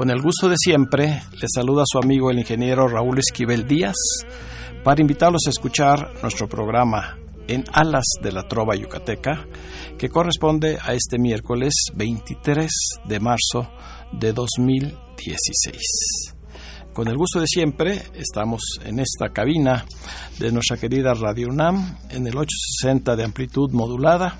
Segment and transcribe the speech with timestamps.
[0.00, 3.96] Con el gusto de siempre, le saluda su amigo el ingeniero Raúl Esquivel Díaz
[4.82, 9.46] para invitarlos a escuchar nuestro programa En Alas de la Trova Yucateca,
[9.98, 12.70] que corresponde a este miércoles 23
[13.04, 13.70] de marzo
[14.12, 15.76] de 2016.
[16.94, 19.84] Con el gusto de siempre, estamos en esta cabina
[20.38, 24.38] de nuestra querida Radio UNAM en el 860 de amplitud modulada.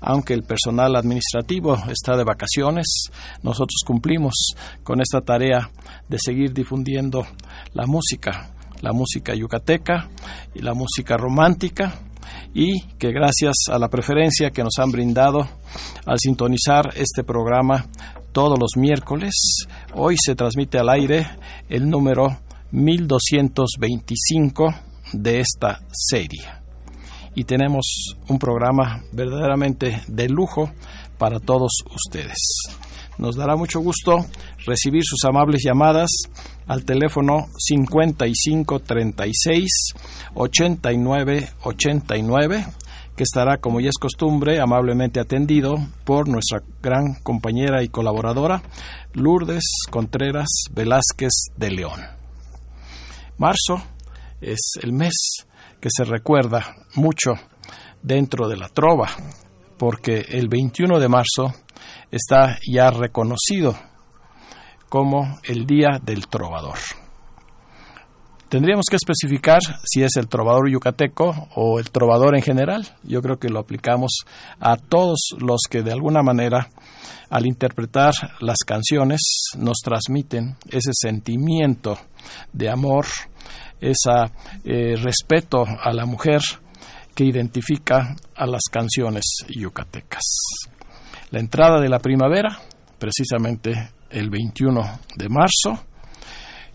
[0.00, 2.86] Aunque el personal administrativo está de vacaciones,
[3.42, 5.70] nosotros cumplimos con esta tarea
[6.08, 7.26] de seguir difundiendo
[7.72, 10.08] la música, la música yucateca
[10.54, 11.94] y la música romántica,
[12.54, 15.46] y que gracias a la preferencia que nos han brindado
[16.06, 17.86] al sintonizar este programa
[18.32, 21.26] todos los miércoles, hoy se transmite al aire
[21.68, 22.38] el número
[22.70, 24.74] 1225
[25.12, 26.57] de esta serie.
[27.38, 30.72] Y tenemos un programa verdaderamente de lujo
[31.18, 32.36] para todos ustedes.
[33.16, 34.26] Nos dará mucho gusto
[34.66, 36.10] recibir sus amables llamadas
[36.66, 39.70] al teléfono 5536
[40.34, 42.66] 8989
[43.14, 48.64] que estará, como ya es costumbre, amablemente atendido por nuestra gran compañera y colaboradora
[49.12, 52.00] Lourdes Contreras Velázquez de León.
[53.36, 53.80] Marzo
[54.40, 55.46] es el mes
[55.80, 57.34] que se recuerda mucho
[58.02, 59.08] dentro de la trova,
[59.76, 61.54] porque el 21 de marzo
[62.10, 63.76] está ya reconocido
[64.88, 66.78] como el Día del Trovador.
[68.48, 72.88] Tendríamos que especificar si es el trovador yucateco o el trovador en general.
[73.02, 74.20] Yo creo que lo aplicamos
[74.58, 76.70] a todos los que de alguna manera
[77.28, 79.20] al interpretar las canciones
[79.58, 81.98] nos transmiten ese sentimiento
[82.54, 83.04] de amor,
[83.80, 84.10] ese
[84.64, 86.40] eh, respeto a la mujer
[87.14, 90.22] que identifica a las canciones yucatecas.
[91.30, 92.58] La entrada de la primavera,
[92.98, 95.84] precisamente el 21 de marzo,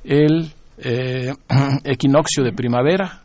[0.04, 1.34] el eh,
[1.84, 3.24] equinoccio de primavera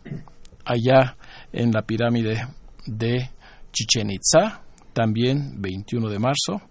[0.65, 1.17] allá
[1.53, 2.47] en la pirámide
[2.87, 3.31] de
[3.73, 4.63] Chichen Itza,
[4.93, 6.63] también 21 de marzo,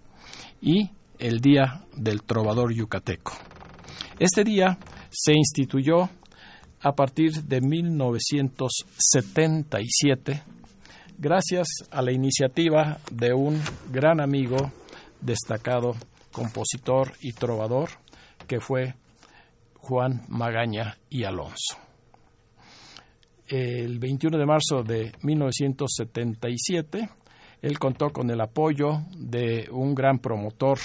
[0.60, 3.32] y el Día del Trovador Yucateco.
[4.18, 4.78] Este día
[5.10, 6.08] se instituyó
[6.80, 10.42] a partir de 1977
[11.18, 14.70] gracias a la iniciativa de un gran amigo,
[15.20, 15.96] destacado
[16.30, 17.90] compositor y trovador,
[18.46, 18.94] que fue
[19.74, 21.76] Juan Magaña y Alonso.
[23.48, 27.08] El 21 de marzo de 1977,
[27.62, 30.78] él contó con el apoyo de un gran promotor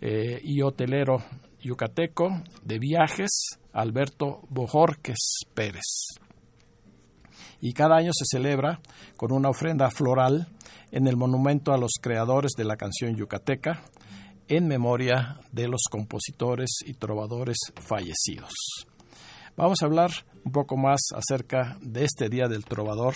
[0.00, 1.16] eh, y hotelero
[1.60, 2.28] yucateco
[2.62, 6.16] de viajes, Alberto Bojorques Pérez.
[7.60, 8.80] Y cada año se celebra
[9.16, 10.48] con una ofrenda floral
[10.90, 13.82] en el monumento a los creadores de la canción yucateca,
[14.48, 18.52] en memoria de los compositores y trovadores fallecidos.
[19.56, 20.10] Vamos a hablar
[20.44, 23.14] un poco más acerca de este Día del Trovador,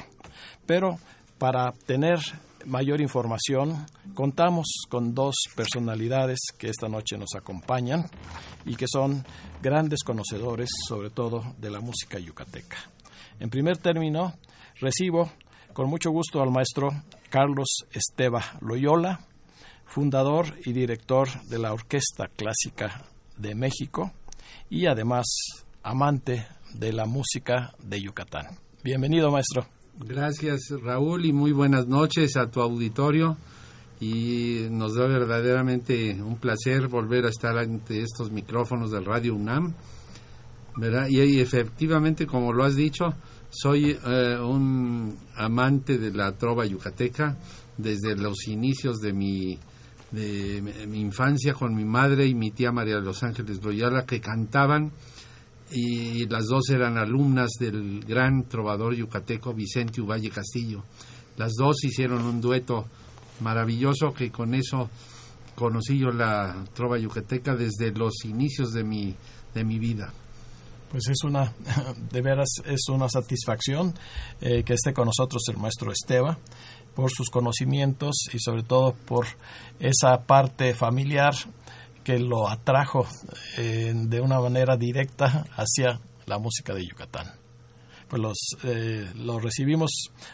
[0.67, 0.99] pero
[1.39, 2.19] para tener
[2.67, 8.11] mayor información contamos con dos personalidades que esta noche nos acompañan
[8.65, 9.25] y que son
[9.62, 12.77] grandes conocedores sobre todo de la música yucateca.
[13.41, 14.35] En primer término,
[14.81, 15.31] recibo
[15.73, 16.91] con mucho gusto al maestro
[17.31, 19.21] Carlos Esteba Loyola,
[19.87, 23.05] fundador y director de la Orquesta Clásica
[23.37, 24.12] de México
[24.69, 25.27] y además
[25.82, 28.59] amante de la música de Yucatán.
[28.82, 29.78] Bienvenido, maestro.
[30.06, 33.37] Gracias, Raúl, y muy buenas noches a tu auditorio.
[34.00, 39.75] Y nos da verdaderamente un placer volver a estar ante estos micrófonos del Radio UNAM.
[40.77, 41.09] ¿verdad?
[41.09, 43.12] Y, efectivamente, como lo has dicho,
[43.50, 47.37] soy eh, un amante de la trova yucateca
[47.77, 49.59] desde los inicios de mi
[50.11, 54.23] de mi infancia con mi madre y mi tía María de los Ángeles Loyola que
[54.23, 54.91] cantaban
[55.70, 60.82] y las dos eran alumnas del gran trovador yucateco Vicente Uvalle Castillo.
[61.37, 62.87] Las dos hicieron un dueto
[63.41, 64.91] maravilloso que con eso
[65.55, 69.15] conocí yo la trova yucateca desde los inicios de mi,
[69.55, 70.12] de mi vida.
[70.91, 71.53] Pues es una,
[72.12, 73.94] de veras, es una satisfacción
[74.41, 76.38] eh, que esté con nosotros el maestro Esteba
[76.94, 79.26] por sus conocimientos y sobre todo por
[79.79, 81.35] esa parte familiar
[82.08, 83.06] que lo atrajo
[83.58, 87.34] eh, de una manera directa hacia la música de Yucatán.
[88.08, 89.90] Pues los, eh, los recibimos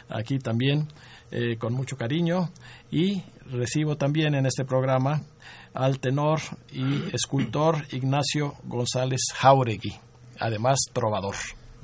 [0.08, 0.86] aquí también
[1.32, 2.52] eh, con mucho cariño
[2.92, 5.22] y recibo también en este programa
[5.72, 6.38] al tenor
[6.70, 9.98] y escultor Ignacio González Jauregui,
[10.38, 11.34] además trovador.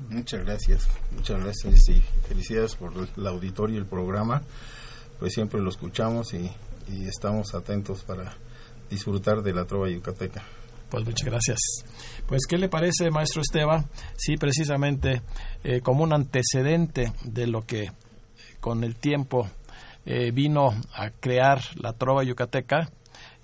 [0.09, 4.41] Muchas gracias, muchas gracias y felicidades por el auditorio y el programa.
[5.19, 6.49] Pues siempre lo escuchamos y,
[6.87, 8.33] y estamos atentos para
[8.91, 10.43] disfrutar de la trova yucateca.
[10.89, 11.59] Pues muchas gracias.
[12.27, 13.85] Pues, ¿qué le parece, maestro Esteba?
[14.17, 15.21] Sí, precisamente
[15.63, 17.91] eh, como un antecedente de lo que
[18.59, 19.49] con el tiempo
[20.05, 22.89] eh, vino a crear la trova yucateca,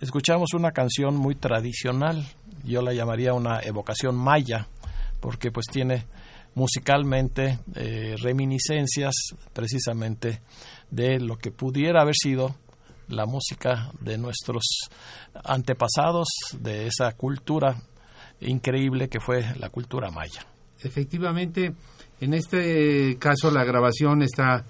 [0.01, 2.25] escuchamos una canción muy tradicional,
[2.65, 4.67] yo la llamaría una evocación maya,
[5.21, 6.05] porque pues tiene
[6.53, 9.13] musicalmente eh, reminiscencias
[9.53, 10.41] precisamente
[10.91, 12.55] de lo que pudiera haber sido
[13.09, 14.63] la música de nuestros
[15.44, 16.27] antepasados,
[16.59, 17.75] de esa cultura
[18.42, 20.45] increíble que fue la cultura maya.
[20.81, 21.74] Efectivamente,
[22.19, 24.65] en este caso la grabación está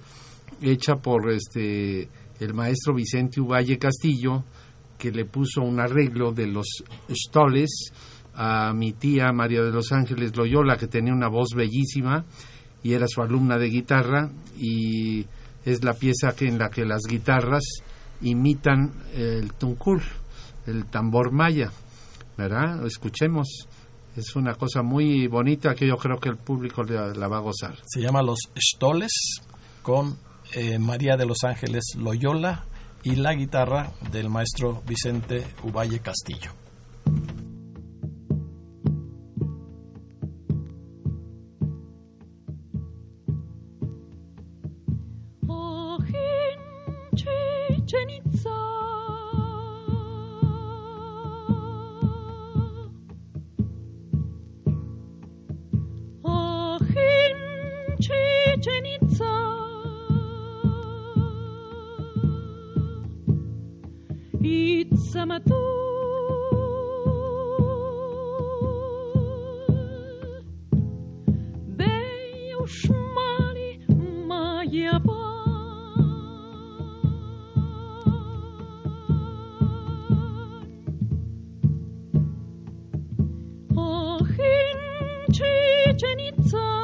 [0.61, 4.43] hecha por este el maestro Vicente Uvalle Castillo,
[4.97, 6.67] que le puso un arreglo de los
[7.09, 7.91] stoles
[8.35, 12.25] a mi tía María de los Ángeles Loyola, que tenía una voz bellísima
[12.83, 15.25] y era su alumna de guitarra, y
[15.65, 17.63] es la pieza que, en la que las guitarras
[18.21, 20.01] imitan el tuncul,
[20.65, 21.71] el tambor maya,
[22.37, 22.85] ¿verdad?
[22.85, 23.67] Escuchemos.
[24.15, 27.75] Es una cosa muy bonita que yo creo que el público la, va a gozar.
[27.85, 29.41] Se llama Los Stoles
[29.83, 30.17] con
[30.53, 32.65] eh, María de los Ángeles Loyola
[33.03, 36.66] y la guitarra del maestro Vicente Uvalle Castillo.
[85.97, 86.76] 跟着你走。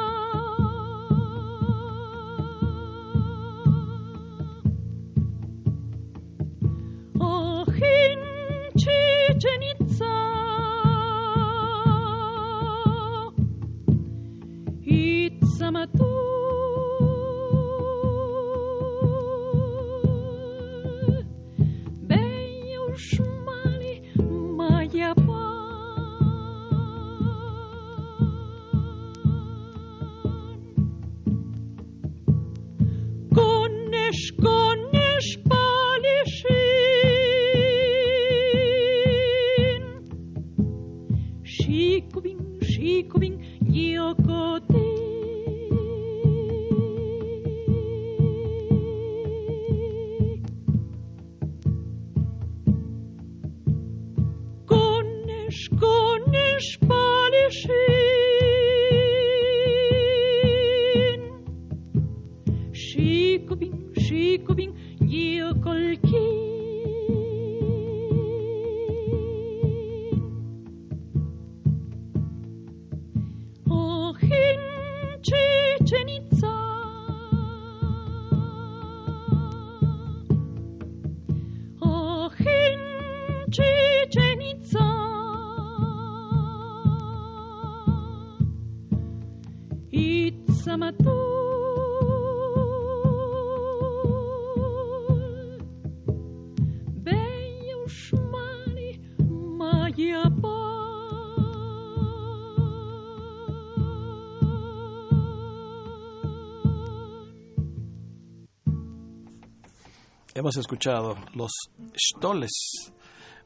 [110.44, 111.54] Hemos escuchado Los
[111.96, 112.92] Stoles,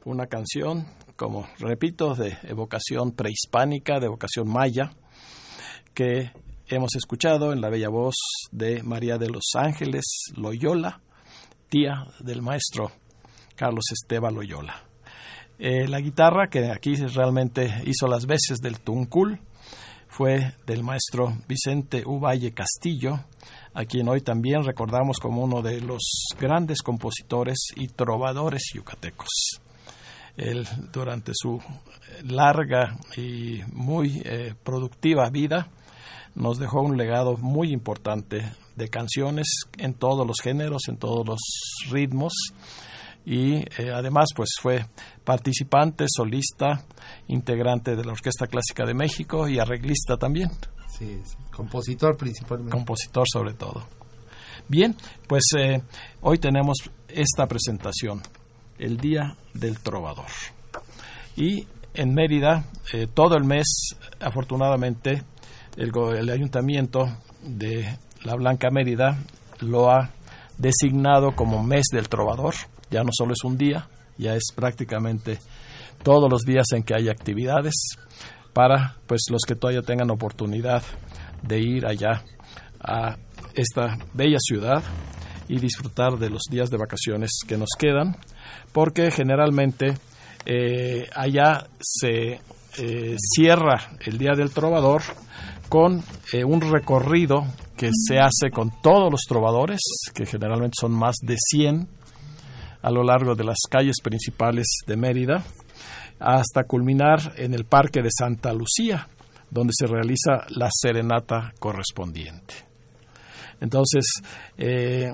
[0.04, 4.94] una canción, como repito, de evocación prehispánica, de evocación maya,
[5.94, 6.32] que
[6.66, 8.16] hemos escuchado en la bella voz
[8.52, 11.00] de María de los Ángeles Loyola,
[11.70, 12.92] tía del maestro
[13.56, 14.84] Carlos Esteban Loyola.
[15.60, 19.40] Eh, la guitarra, que aquí realmente hizo las veces del tuncul,
[20.08, 23.20] fue del maestro Vicente Uvalle Castillo,
[23.78, 26.02] a quien hoy también recordamos como uno de los
[26.40, 29.30] grandes compositores y trovadores yucatecos.
[30.36, 31.62] él durante su
[32.24, 35.68] larga y muy eh, productiva vida
[36.34, 41.40] nos dejó un legado muy importante de canciones en todos los géneros, en todos los
[41.92, 42.34] ritmos
[43.28, 44.88] y eh, además pues fue
[45.24, 46.84] participante, solista,
[47.28, 50.50] integrante de la Orquesta Clásica de México y arreglista también.
[51.52, 52.72] Compositor principalmente.
[52.72, 53.84] Compositor sobre todo.
[54.68, 54.96] Bien,
[55.28, 55.82] pues eh,
[56.22, 56.78] hoy tenemos
[57.08, 58.22] esta presentación,
[58.78, 60.26] el Día del Trovador.
[61.36, 65.24] Y en Mérida, eh, todo el mes, afortunadamente,
[65.78, 67.08] el, el ayuntamiento
[67.44, 69.18] de la Blanca Mérida
[69.60, 70.12] lo ha
[70.58, 72.56] designado como mes del trovador.
[72.90, 73.88] Ya no solo es un día,
[74.18, 75.40] ya es prácticamente
[76.04, 77.98] todos los días en que hay actividades
[78.58, 80.82] para pues los que todavía tengan oportunidad
[81.44, 82.24] de ir allá
[82.80, 83.16] a
[83.54, 84.82] esta bella ciudad
[85.48, 88.18] y disfrutar de los días de vacaciones que nos quedan,
[88.72, 89.94] porque generalmente
[90.48, 92.40] eh, allá se
[92.80, 95.04] eh, cierra el Día del Trovador
[95.70, 97.46] con eh, un recorrido
[97.78, 99.82] que se hace con todos los trovadores,
[100.16, 101.88] que generalmente son más de 100
[102.82, 105.44] a lo largo de las calles principales de Mérida,
[106.20, 109.08] hasta culminar en el Parque de Santa Lucía,
[109.50, 112.54] donde se realiza la serenata correspondiente.
[113.60, 114.06] Entonces,
[114.58, 115.14] eh,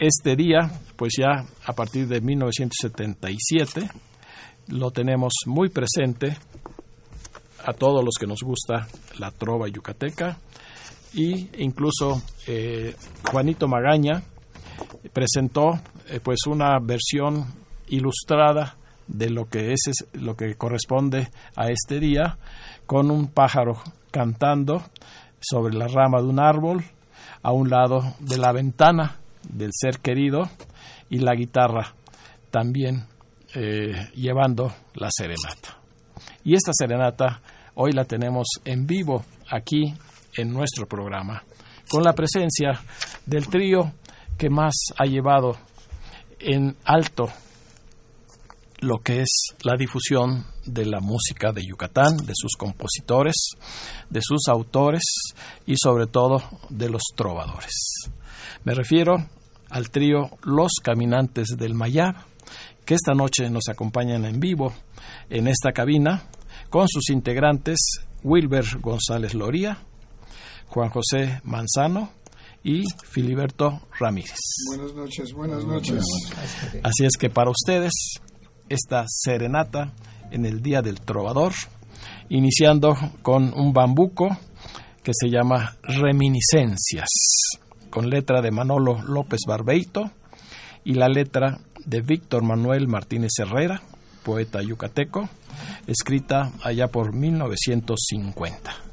[0.00, 3.88] este día, pues ya a partir de 1977,
[4.68, 6.36] lo tenemos muy presente
[7.64, 8.86] a todos los que nos gusta
[9.18, 10.38] la trova yucateca
[11.14, 12.94] y incluso eh,
[13.30, 14.22] Juanito Magaña
[15.12, 17.46] presentó eh, pues una versión
[17.88, 18.76] ilustrada
[19.08, 19.80] de lo que es
[20.12, 22.38] lo que corresponde a este día
[22.86, 24.82] con un pájaro cantando
[25.40, 26.84] sobre la rama de un árbol
[27.42, 30.48] a un lado de la ventana del ser querido
[31.10, 31.94] y la guitarra
[32.50, 33.06] también
[33.54, 35.78] eh, llevando la serenata.
[36.44, 37.40] Y esta serenata
[37.74, 39.94] hoy la tenemos en vivo aquí
[40.36, 41.42] en nuestro programa,
[41.90, 42.80] con la presencia
[43.26, 43.92] del trío
[44.36, 45.56] que más ha llevado
[46.38, 47.28] en alto
[48.80, 49.28] lo que es
[49.62, 53.34] la difusión de la música de Yucatán, de sus compositores,
[54.08, 55.02] de sus autores
[55.66, 57.72] y sobre todo de los trovadores.
[58.64, 59.16] Me refiero
[59.70, 62.14] al trío Los Caminantes del Mayab,
[62.84, 64.72] que esta noche nos acompañan en vivo
[65.28, 66.24] en esta cabina
[66.70, 67.78] con sus integrantes
[68.22, 69.78] Wilber González Loría,
[70.68, 72.10] Juan José Manzano
[72.64, 74.38] y Filiberto Ramírez.
[74.68, 76.02] Buenas noches, buenas noches.
[76.82, 77.92] Así es que para ustedes
[78.68, 79.92] esta serenata
[80.30, 81.52] en el Día del Trovador,
[82.28, 84.28] iniciando con un bambuco
[85.02, 87.08] que se llama Reminiscencias,
[87.90, 90.10] con letra de Manolo López Barbeito
[90.84, 93.80] y la letra de Víctor Manuel Martínez Herrera,
[94.22, 95.28] poeta yucateco,
[95.86, 98.88] escrita allá por 1950.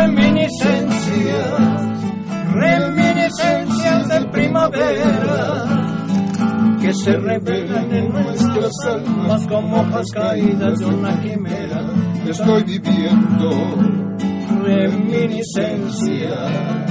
[0.00, 1.60] Reminiscencias,
[2.54, 5.66] reminiscencias de primavera
[6.80, 11.82] que se revelan en nuestras almas como hojas caídas de una quimera.
[12.26, 13.50] Estoy viviendo
[14.64, 16.89] reminiscencias.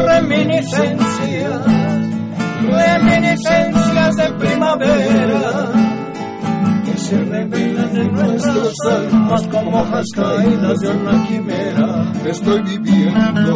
[0.00, 1.66] Reminiscencias,
[2.62, 5.72] reminiscencias de primavera
[6.84, 12.12] que se revelan en nuestras almas como hojas caídas de una quimera.
[12.24, 13.54] Estoy viviendo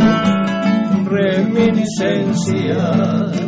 [1.04, 3.47] reminiscencias.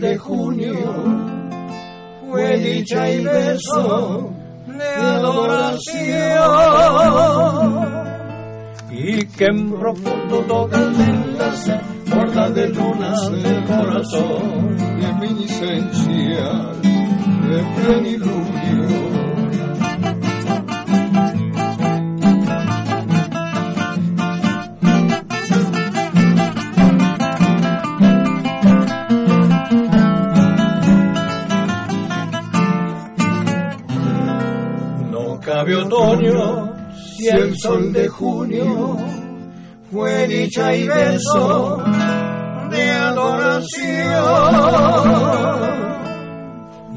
[0.00, 0.74] De junio
[2.28, 4.30] fue dicha y beso
[4.66, 5.78] de adoración
[8.90, 19.27] y que en profundo toca el enlace borda de lunas del corazón reminiscencias de plenilunio.
[35.84, 36.72] Otoño,
[37.16, 38.96] si el sol de junio
[39.90, 41.82] fue dicha y beso
[42.70, 44.18] de adoración.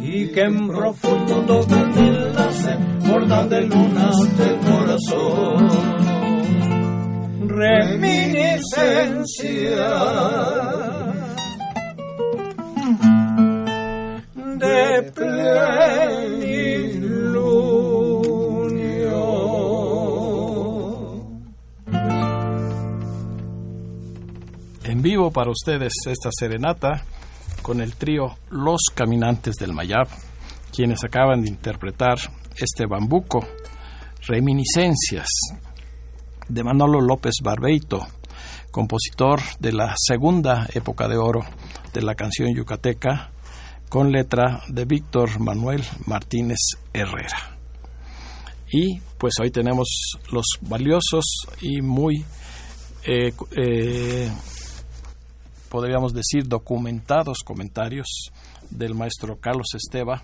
[0.04, 2.76] Y que en profundo enlace
[3.08, 5.70] borda de lunas del corazón.
[7.48, 9.88] Reminiscencia
[14.58, 15.81] de plenilunio.
[25.34, 27.06] Para ustedes esta serenata
[27.62, 30.08] con el trío Los Caminantes del Mayab,
[30.76, 32.18] quienes acaban de interpretar
[32.58, 33.40] este bambuco,
[34.28, 35.28] Reminiscencias,
[36.50, 38.06] de Manolo López Barbeito,
[38.72, 41.46] compositor de la segunda época de oro
[41.94, 43.32] de la canción yucateca,
[43.88, 46.60] con letra de Víctor Manuel Martínez
[46.92, 47.58] Herrera.
[48.70, 51.24] Y pues hoy tenemos los valiosos
[51.62, 52.26] y muy,
[53.06, 54.30] eh, eh,
[55.72, 58.30] podríamos decir, documentados comentarios
[58.70, 60.22] del maestro Carlos Esteba,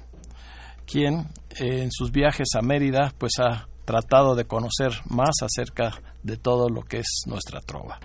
[0.86, 6.68] quien en sus viajes a Mérida pues ha tratado de conocer más acerca de todo
[6.68, 7.98] lo que es nuestra trova.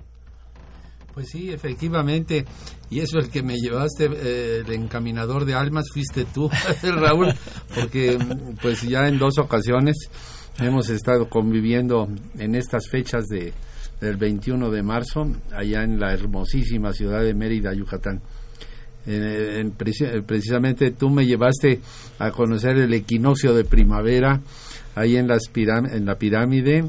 [1.12, 2.44] Pues sí, efectivamente,
[2.90, 6.48] y eso el que me llevaste, eh, el encaminador de almas, fuiste tú,
[6.82, 7.34] Raúl,
[7.74, 8.18] porque
[8.62, 9.96] pues ya en dos ocasiones
[10.60, 13.52] hemos estado conviviendo en estas fechas de,
[14.02, 18.20] del 21 de marzo, allá en la hermosísima ciudad de Mérida, Yucatán.
[19.06, 21.80] En, preci- precisamente tú me llevaste
[22.18, 24.40] a conocer el equinoccio de primavera
[24.94, 26.84] ahí en, las en la pirámide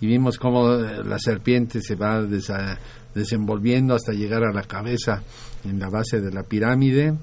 [0.00, 2.76] y vimos cómo eh, la serpiente se va desa-
[3.14, 5.22] desenvolviendo hasta llegar a la cabeza
[5.64, 7.14] en la base de la pirámide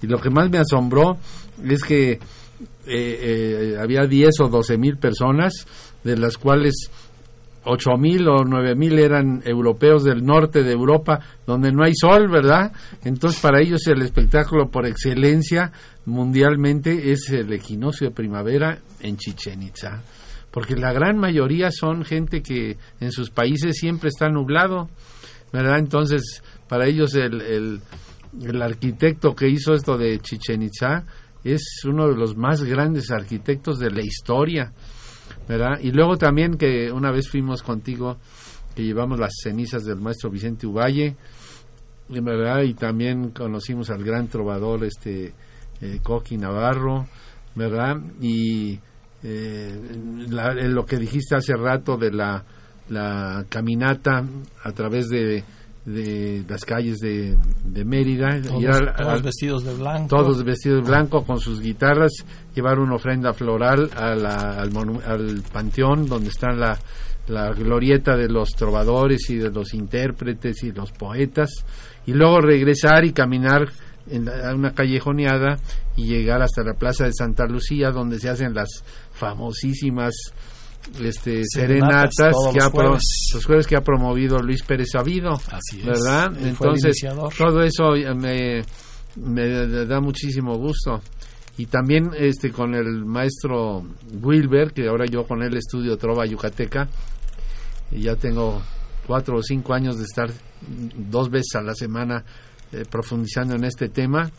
[0.00, 1.16] y lo que más me asombró
[1.64, 2.20] es que eh,
[2.86, 5.66] eh, había 10 o 12 mil personas
[6.04, 6.74] de las cuales
[7.68, 12.28] ocho mil o nueve mil eran europeos del norte de Europa, donde no hay sol,
[12.30, 12.72] ¿verdad?
[13.04, 15.72] Entonces para ellos el espectáculo por excelencia
[16.06, 20.02] mundialmente es el equinoccio de primavera en Chichen Itza,
[20.50, 24.88] porque la gran mayoría son gente que en sus países siempre está nublado,
[25.52, 25.78] ¿verdad?
[25.78, 27.80] Entonces para ellos el, el,
[28.42, 31.04] el arquitecto que hizo esto de Chichen Itza
[31.44, 34.72] es uno de los más grandes arquitectos de la historia.
[35.48, 35.78] ¿Verdad?
[35.82, 38.16] Y luego también que una vez fuimos contigo,
[38.74, 41.16] que llevamos las cenizas del maestro Vicente Uvalle,
[42.08, 42.62] ¿verdad?
[42.62, 45.32] Y también conocimos al gran trovador este
[45.80, 47.06] eh, Coqui Navarro,
[47.54, 47.96] ¿verdad?
[48.20, 48.78] Y
[49.22, 49.80] eh,
[50.28, 52.44] la- lo que dijiste hace rato de la,
[52.88, 54.24] la caminata
[54.62, 55.42] a través de,
[55.84, 60.16] de las calles de, de Mérida, Todos, ir al- todos al- vestidos de blanco.
[60.16, 62.12] todos vestidos de blanco con sus guitarras,
[62.54, 64.70] llevar una ofrenda floral a la- al,
[65.06, 66.78] al panteón donde está la,
[67.28, 71.50] la glorieta de los trovadores y de los intérpretes y los poetas,
[72.06, 73.68] y luego regresar y caminar
[74.10, 75.56] en la- a una callejoneada
[75.96, 80.14] y llegar hasta la plaza de Santa Lucía donde se hacen las famosísimas
[81.02, 83.02] este, Serenatas que los jueves.
[83.34, 85.86] los jueves que ha promovido Luis Pérez Sabido Así es.
[85.86, 86.32] ¿verdad?
[86.40, 87.04] Entonces,
[87.36, 88.62] todo eso eh, me,
[89.16, 91.00] me da muchísimo gusto.
[91.58, 93.84] Y también este con el maestro
[94.22, 96.88] Wilber, que ahora yo con él estudio Trova Yucateca,
[97.90, 98.62] y ya tengo
[99.06, 100.30] cuatro o cinco años de estar
[100.94, 102.24] dos veces a la semana
[102.70, 104.30] eh, profundizando en este tema.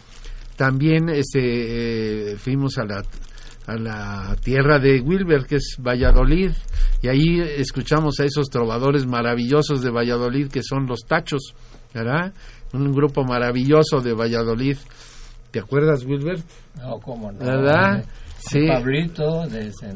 [0.56, 3.04] También este, eh, fuimos a la,
[3.69, 6.51] a la tierra de Wilber, que es Valladolid,
[7.01, 11.53] y ahí escuchamos a esos trovadores maravillosos de Valladolid, que son los Tachos,
[11.93, 12.34] ¿verdad?
[12.73, 14.77] Un grupo maravilloso de Valladolid.
[15.51, 16.39] ¿Te acuerdas, Wilber?
[16.77, 17.39] No, cómo no.
[17.39, 18.05] ¿Verdad?
[18.39, 18.67] Sí.
[18.67, 19.88] Pablito, desde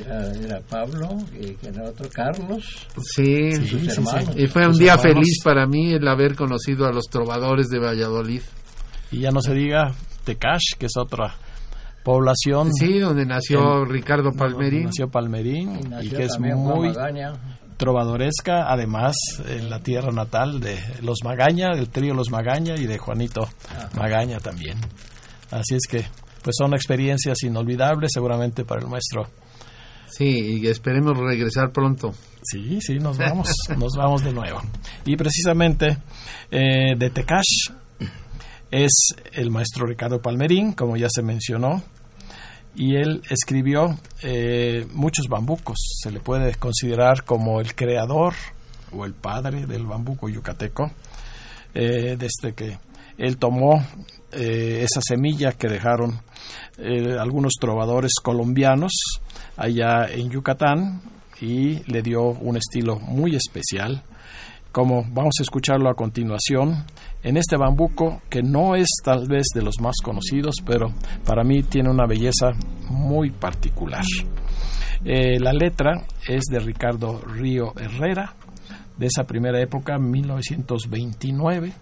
[0.00, 4.34] era, era Pablo, y que era otro Carlos, Sí, sus hermanos.
[4.36, 5.02] y fue un día hermanos.
[5.14, 8.42] feliz para mí el haber conocido a los trovadores de Valladolid.
[9.10, 9.92] Y ya no se diga
[10.24, 11.34] Tecash, que es otra
[12.02, 12.72] población.
[12.72, 14.84] Sí, donde nació Ricardo Palmerín.
[14.86, 17.32] Nació Palmerín Y que es muy Magaña.
[17.76, 22.98] trovadoresca, además en la tierra natal de los Magaña, del trío Los Magaña y de
[22.98, 23.48] Juanito
[23.96, 24.78] Magaña también.
[25.50, 26.04] Así es que
[26.42, 29.28] pues son experiencias inolvidables seguramente para el maestro.
[30.08, 32.12] Sí, y esperemos regresar pronto.
[32.42, 34.60] Sí, sí, nos vamos, nos vamos de nuevo.
[35.06, 35.98] Y precisamente
[36.50, 37.70] eh, de Tecash
[38.70, 38.90] es
[39.32, 41.82] el maestro Ricardo Palmerín, como ya se mencionó,
[42.74, 45.76] y él escribió eh, muchos bambucos.
[46.02, 48.34] Se le puede considerar como el creador
[48.92, 50.90] o el padre del bambuco yucateco,
[51.74, 52.78] eh, desde que
[53.16, 53.82] Él tomó
[54.32, 56.20] eh, esa semilla que dejaron
[57.18, 58.92] algunos trovadores colombianos
[59.56, 61.00] allá en Yucatán
[61.40, 64.02] y le dio un estilo muy especial,
[64.72, 66.84] como vamos a escucharlo a continuación
[67.22, 70.92] en este bambuco que no es tal vez de los más conocidos, pero
[71.24, 72.50] para mí tiene una belleza
[72.88, 74.04] muy particular.
[75.04, 78.34] Eh, la letra es de Ricardo Río Herrera,
[78.96, 81.72] de esa primera época, 1929,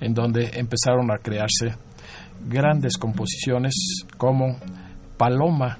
[0.00, 1.74] en donde empezaron a crearse
[2.46, 4.56] grandes composiciones como
[5.16, 5.78] Paloma,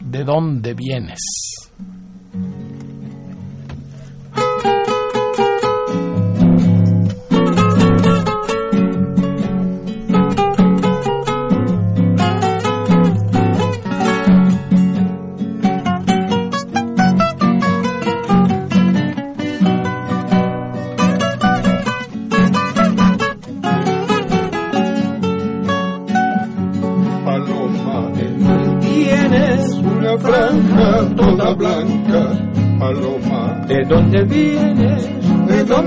[0.00, 1.20] ¿de dónde vienes?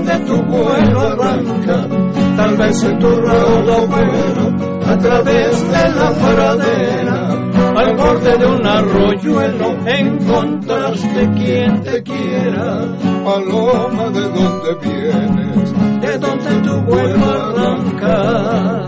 [0.04, 1.88] De tu vuelo arranca,
[2.36, 4.44] tal vez en tu raudo vuelo,
[4.86, 7.28] a través de la pradera,
[7.76, 15.90] al borde de un arroyuelo, encontraste quien te quiera, paloma, ¿de dónde vienes?
[16.00, 18.79] de dónde tu vuelo arranca.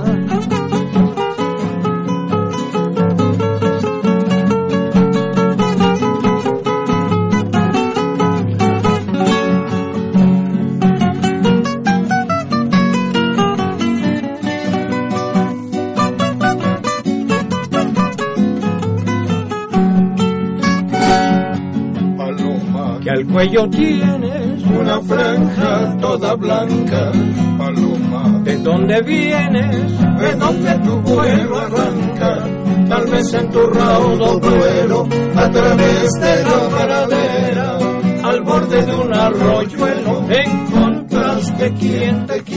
[23.42, 27.10] Cuello tienes una franja toda blanca.
[27.58, 32.46] Paloma, de dónde vienes, de dónde tu vuelo arranca,
[32.88, 37.78] tal vez en tu raudo vuelo, a través de la pradera,
[38.22, 42.51] al borde de un arroyuelo, encontraste quien te quiera,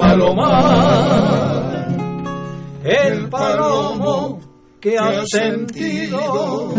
[0.00, 1.88] palomar,
[2.82, 4.40] el palomo
[4.80, 6.72] que ha sentido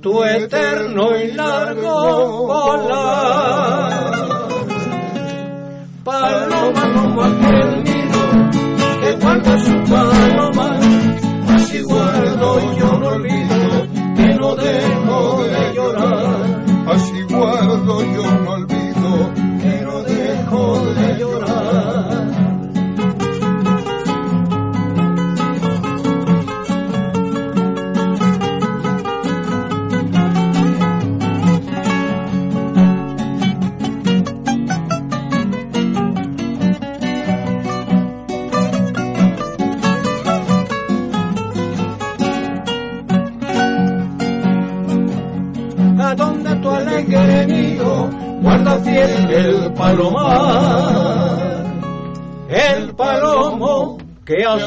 [0.00, 4.06] tu eterno y largo volar.
[6.04, 8.20] Paloma como aquel nido
[9.02, 10.75] que guarda su paloma,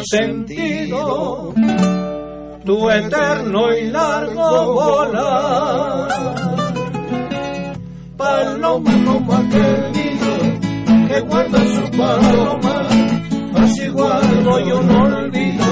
[0.09, 1.53] sentido
[2.65, 6.09] tu eterno y largo volar.
[8.17, 9.91] Paloma como aquel
[11.07, 12.87] que guarda su paloma,
[13.55, 15.65] así guardo yo no olvido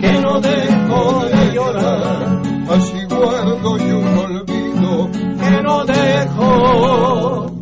[0.00, 2.42] que no dejo de llorar.
[2.70, 5.10] Así guardo yo no olvido.
[5.40, 7.53] que no dejo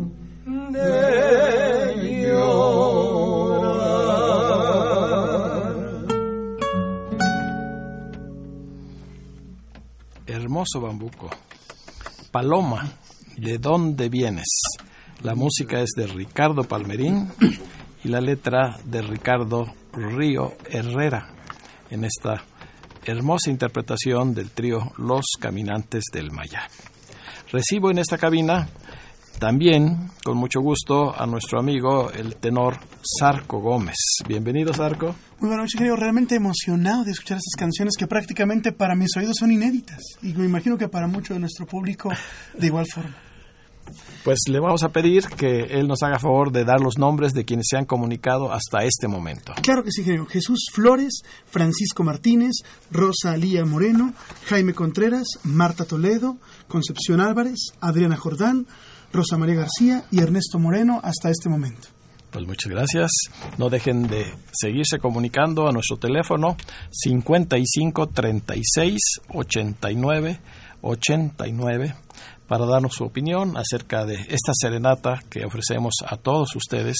[10.81, 11.29] Bambuco.
[12.31, 12.91] Paloma,
[13.37, 14.47] ¿de dónde vienes?
[15.21, 17.29] La música es de Ricardo Palmerín
[18.03, 21.29] y la letra de Ricardo Río Herrera
[21.89, 22.43] en esta
[23.05, 26.67] hermosa interpretación del trío Los Caminantes del Maya.
[27.51, 28.67] Recibo en esta cabina
[29.43, 33.97] también, con mucho gusto, a nuestro amigo el tenor Sarco Gómez.
[34.25, 35.07] Bienvenido, Sarco.
[35.41, 35.97] Muy buenas noches, ingeniero.
[35.97, 39.99] Realmente emocionado de escuchar estas canciones que prácticamente para mis oídos son inéditas.
[40.21, 42.09] Y me imagino que para mucho de nuestro público
[42.57, 43.13] de igual forma.
[44.23, 47.43] Pues le vamos a pedir que él nos haga favor de dar los nombres de
[47.43, 49.53] quienes se han comunicado hasta este momento.
[49.61, 50.25] Claro que sí, ingeniero.
[50.25, 52.53] Jesús Flores, Francisco Martínez,
[52.89, 54.13] Rosa Alía Moreno,
[54.45, 56.37] Jaime Contreras, Marta Toledo,
[56.69, 58.67] Concepción Álvarez, Adriana Jordán,
[59.13, 61.87] Rosa María García y Ernesto Moreno hasta este momento.
[62.31, 63.11] Pues muchas gracias.
[63.59, 66.57] No dejen de seguirse comunicando a nuestro teléfono
[66.89, 68.99] 55 36
[69.29, 70.39] 89
[70.81, 71.95] 89
[72.47, 76.97] para darnos su opinión acerca de esta serenata que ofrecemos a todos ustedes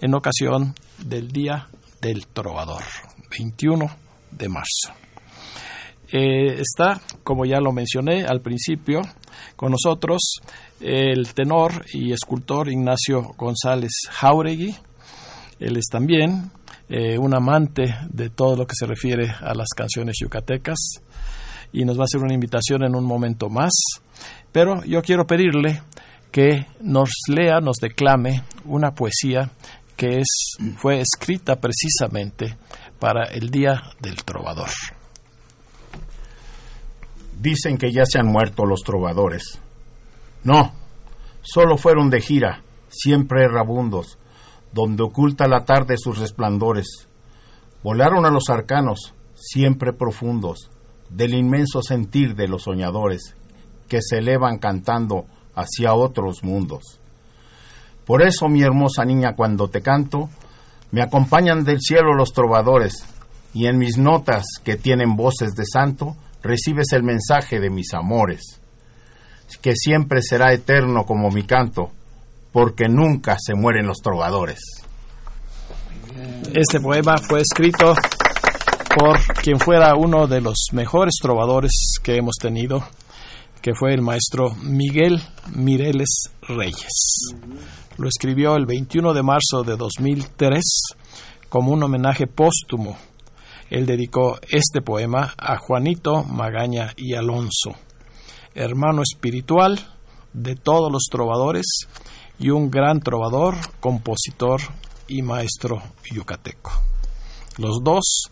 [0.00, 1.68] en ocasión del Día
[2.00, 2.84] del Trovador,
[3.36, 3.90] 21
[4.30, 4.92] de marzo.
[6.10, 9.02] Eh, está, como ya lo mencioné al principio,
[9.56, 10.40] con nosotros
[10.80, 14.74] el tenor y escultor Ignacio González Jauregui.
[15.58, 16.50] Él es también
[16.88, 20.78] eh, un amante de todo lo que se refiere a las canciones yucatecas
[21.72, 23.72] y nos va a hacer una invitación en un momento más.
[24.52, 25.82] Pero yo quiero pedirle
[26.30, 29.50] que nos lea, nos declame una poesía
[29.96, 32.56] que es, fue escrita precisamente
[32.98, 34.70] para el Día del Trovador.
[37.40, 39.60] Dicen que ya se han muerto los trovadores.
[40.44, 40.72] No,
[41.42, 44.18] solo fueron de gira, siempre errabundos,
[44.72, 47.08] donde oculta la tarde sus resplandores.
[47.82, 50.70] Volaron a los arcanos, siempre profundos,
[51.10, 53.34] del inmenso sentir de los soñadores,
[53.88, 57.00] que se elevan cantando hacia otros mundos.
[58.04, 60.28] Por eso, mi hermosa niña, cuando te canto,
[60.90, 63.04] me acompañan del cielo los trovadores,
[63.52, 68.60] y en mis notas, que tienen voces de santo, recibes el mensaje de mis amores,
[69.60, 71.90] que siempre será eterno como mi canto,
[72.52, 74.60] porque nunca se mueren los trovadores.
[76.54, 77.94] Este poema fue escrito
[78.98, 82.84] por quien fuera uno de los mejores trovadores que hemos tenido,
[83.62, 85.20] que fue el maestro Miguel
[85.54, 87.34] Mireles Reyes.
[87.96, 90.62] Lo escribió el 21 de marzo de 2003
[91.48, 92.96] como un homenaje póstumo
[93.70, 97.74] él dedicó este poema a Juanito Magaña y Alonso,
[98.54, 99.78] hermano espiritual
[100.32, 101.66] de todos los trovadores
[102.38, 104.60] y un gran trovador, compositor
[105.08, 105.82] y maestro
[106.12, 106.70] yucateco.
[107.58, 108.30] Los dos,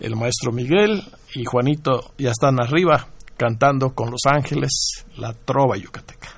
[0.00, 1.02] el maestro Miguel
[1.34, 6.28] y Juanito, ya están arriba cantando con los ángeles la trova yucateca.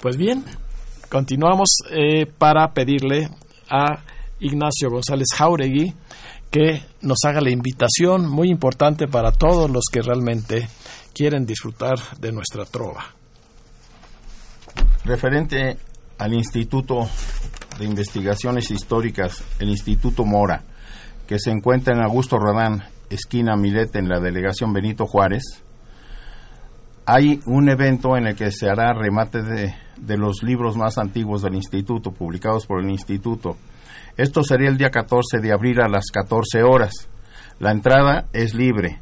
[0.00, 0.44] Pues bien,
[1.08, 3.28] continuamos eh, para pedirle
[3.70, 4.02] a
[4.40, 5.94] Ignacio González Jauregui,
[6.50, 10.68] que nos haga la invitación muy importante para todos los que realmente
[11.14, 13.04] quieren disfrutar de nuestra trova.
[15.04, 15.76] Referente
[16.18, 17.08] al Instituto
[17.78, 20.62] de Investigaciones Históricas, el Instituto Mora,
[21.26, 25.42] que se encuentra en Augusto Rodán, esquina Milete, en la delegación Benito Juárez,
[27.04, 31.42] hay un evento en el que se hará remate de, de los libros más antiguos
[31.42, 33.56] del instituto, publicados por el instituto,
[34.16, 37.08] esto sería el día 14 de abril a las 14 horas.
[37.58, 39.00] La entrada es libre.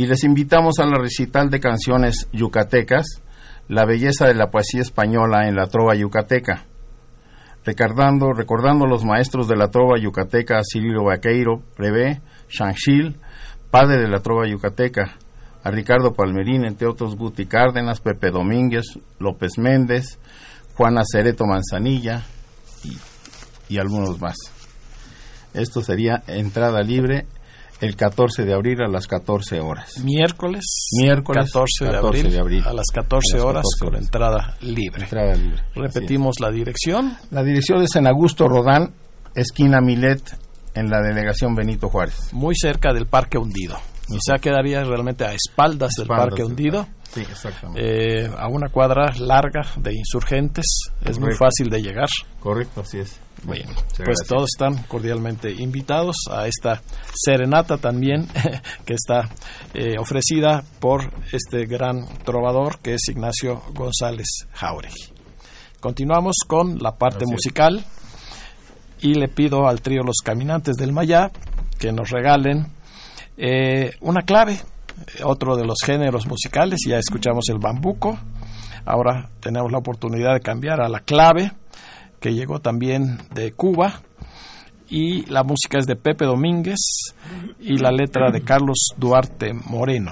[0.00, 3.20] Y les invitamos a la recital de canciones yucatecas,
[3.68, 6.64] La belleza de la poesía española en la trova yucateca.
[7.66, 13.18] Recordando, recordando los maestros de la trova yucateca, Cirilo Vaqueiro, Prevé, Shanxil,
[13.70, 15.18] padre de la trova yucateca,
[15.62, 18.86] a Ricardo Palmerín, entre otros Guti Cárdenas, Pepe Domínguez,
[19.18, 20.18] López Méndez,
[20.78, 22.22] Juana Cereto Manzanilla
[22.84, 22.96] y
[23.68, 24.36] y algunos más.
[25.52, 27.26] Esto sería entrada libre
[27.80, 29.98] el 14 de abril a las 14 horas.
[30.04, 35.04] Miércoles, Miércoles 14, de, abril, a las 14, horas, con entrada libre.
[35.04, 35.62] Entrada libre.
[35.74, 37.16] Repetimos la dirección.
[37.30, 38.92] La dirección es en Augusto Rodán,
[39.34, 40.38] esquina Milet,
[40.74, 42.32] en la delegación Benito Juárez.
[42.32, 43.76] Muy cerca del Parque Hundido.
[44.10, 46.86] O sea, quedaría realmente a espaldas, del Parque Hundido.
[47.12, 48.24] Sí, exactamente.
[48.24, 50.64] Eh, a una cuadra larga de insurgentes.
[51.04, 52.08] Es muy fácil de llegar.
[52.38, 53.18] Correcto, así es.
[53.42, 53.70] Bueno,
[54.04, 56.82] pues todos están cordialmente invitados a esta
[57.14, 58.28] serenata también
[58.84, 59.30] que está
[59.72, 65.14] eh, ofrecida por este gran trovador que es Ignacio González Jauregui.
[65.80, 67.82] Continuamos con la parte musical
[69.00, 71.30] y le pido al trío Los Caminantes del Mayá
[71.78, 72.66] que nos regalen
[73.38, 74.60] eh, una clave,
[75.24, 78.18] otro de los géneros musicales, ya escuchamos el bambuco,
[78.84, 81.52] ahora tenemos la oportunidad de cambiar a la clave
[82.20, 84.02] que llegó también de Cuba,
[84.90, 87.14] y la música es de Pepe Domínguez
[87.60, 90.10] y la letra de Carlos Duarte Moreno,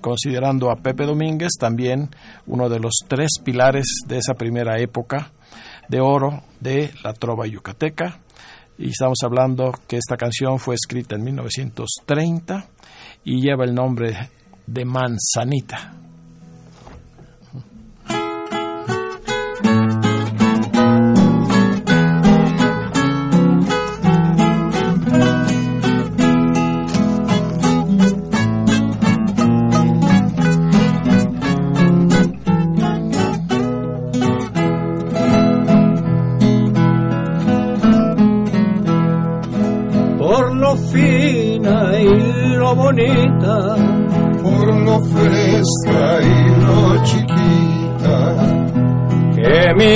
[0.00, 2.10] considerando a Pepe Domínguez también
[2.46, 5.30] uno de los tres pilares de esa primera época
[5.88, 8.18] de oro de la trova yucateca.
[8.76, 12.66] Y estamos hablando que esta canción fue escrita en 1930
[13.28, 14.30] y lleva el nombre
[14.66, 15.97] de Manzanita.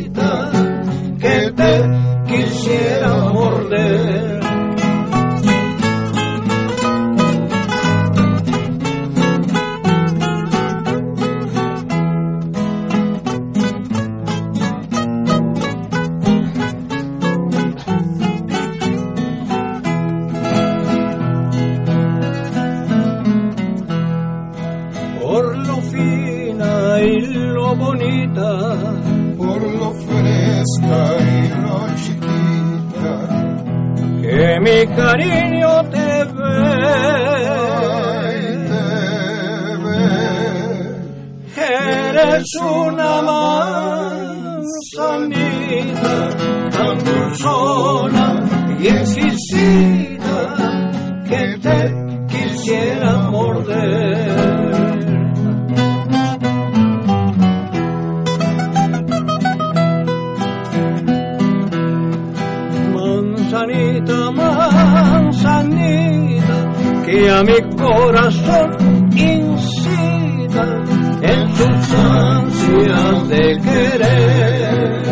[73.28, 75.04] de querer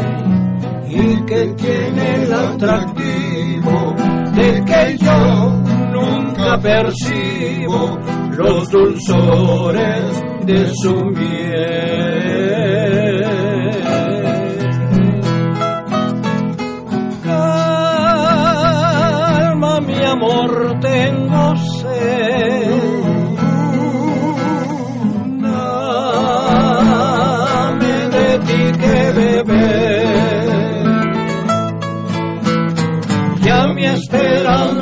[0.88, 3.96] y que tiene el atractivo
[4.36, 5.50] de que yo
[5.92, 7.98] nunca percibo
[8.38, 11.43] los dulzores de su miel.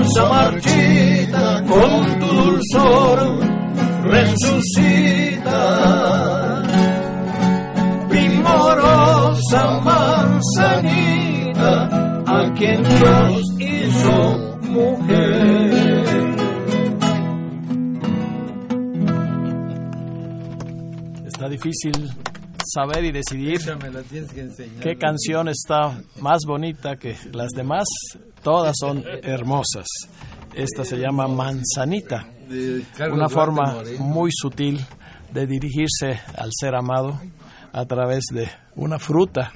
[0.01, 3.39] Esperanza marchita con tu dulzor
[4.03, 5.59] resucita.
[8.09, 11.03] Primorosa manzanita,
[12.25, 15.71] a quien Dios hizo mujer.
[21.25, 22.09] Está difícil
[22.73, 24.81] saber y decidir Esa me la tienes que enseñar.
[24.81, 27.85] qué canción está más bonita que las demás.
[28.43, 29.87] Todas son hermosas.
[30.53, 32.27] Esta se llama Manzanita,
[33.11, 34.85] una forma muy sutil
[35.31, 37.19] de dirigirse al ser amado
[37.71, 39.53] a través de una fruta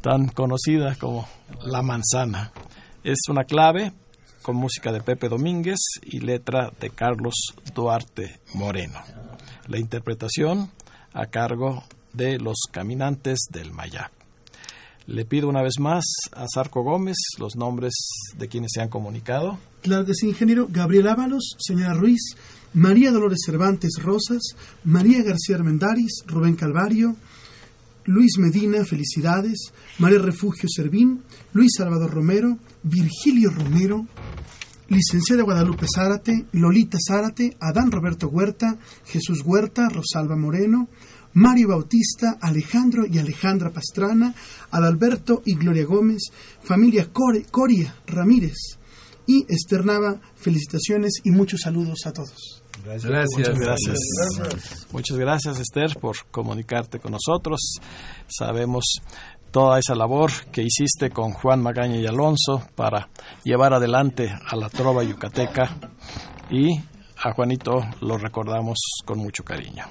[0.00, 1.26] tan conocida como
[1.64, 2.52] la manzana.
[3.02, 3.92] Es una clave
[4.42, 7.34] con música de Pepe Domínguez y letra de Carlos
[7.74, 9.00] Duarte Moreno.
[9.68, 10.70] La interpretación
[11.12, 14.10] a cargo de los caminantes del Mayá.
[15.06, 17.92] Le pido una vez más a Sarco Gómez los nombres
[18.36, 19.58] de quienes se han comunicado.
[19.82, 20.68] Claro que ingeniero.
[20.70, 22.36] Gabriel Ábalos, señora Ruiz,
[22.74, 24.40] María Dolores Cervantes Rosas,
[24.84, 27.16] María García Armendáriz, Rubén Calvario,
[28.04, 34.06] Luis Medina, felicidades, María Refugio Servín, Luis Salvador Romero, Virgilio Romero,
[34.88, 40.88] licenciada Guadalupe Zárate, Lolita Zárate, Adán Roberto Huerta, Jesús Huerta, Rosalba Moreno,
[41.34, 44.34] Mario Bautista, Alejandro y Alejandra Pastrana,
[44.70, 46.30] Adalberto y Gloria Gómez,
[46.62, 48.56] familia Core- Coria Ramírez
[49.26, 52.62] y Esther Nava, felicitaciones y muchos saludos a todos.
[52.84, 53.28] Gracias.
[53.36, 54.86] Muchas gracias.
[54.92, 57.60] Muchas gracias, Esther, por comunicarte con nosotros.
[58.26, 58.84] Sabemos
[59.52, 63.08] toda esa labor que hiciste con Juan Magaña y Alonso para
[63.44, 65.76] llevar adelante a la trova yucateca
[66.50, 66.76] y
[67.24, 69.84] a Juanito lo recordamos con mucho cariño.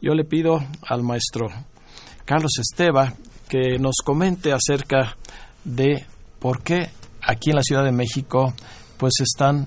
[0.00, 1.48] Yo le pido al maestro
[2.24, 3.14] Carlos Esteva
[3.48, 5.16] que nos comente acerca
[5.64, 6.06] de
[6.38, 6.90] por qué
[7.20, 8.54] aquí en la Ciudad de México
[8.96, 9.66] pues están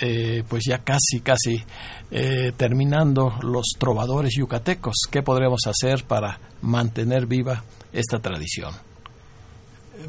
[0.00, 1.64] eh, pues ya casi, casi
[2.10, 4.94] eh, terminando los trovadores yucatecos.
[5.10, 8.74] ¿Qué podremos hacer para mantener viva esta tradición?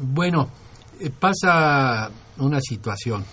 [0.02, 0.50] Bueno,
[1.00, 3.24] eh, pasa una situación.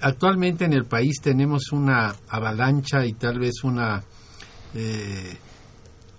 [0.00, 4.02] Actualmente en el país tenemos una avalancha y tal vez una
[4.74, 5.36] eh,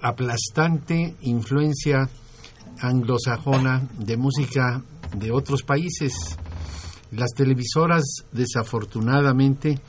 [0.02, 2.10] aplastante influencia
[2.80, 4.82] anglosajona de música
[5.18, 6.14] de otros países.
[7.12, 9.80] Las televisoras desafortunadamente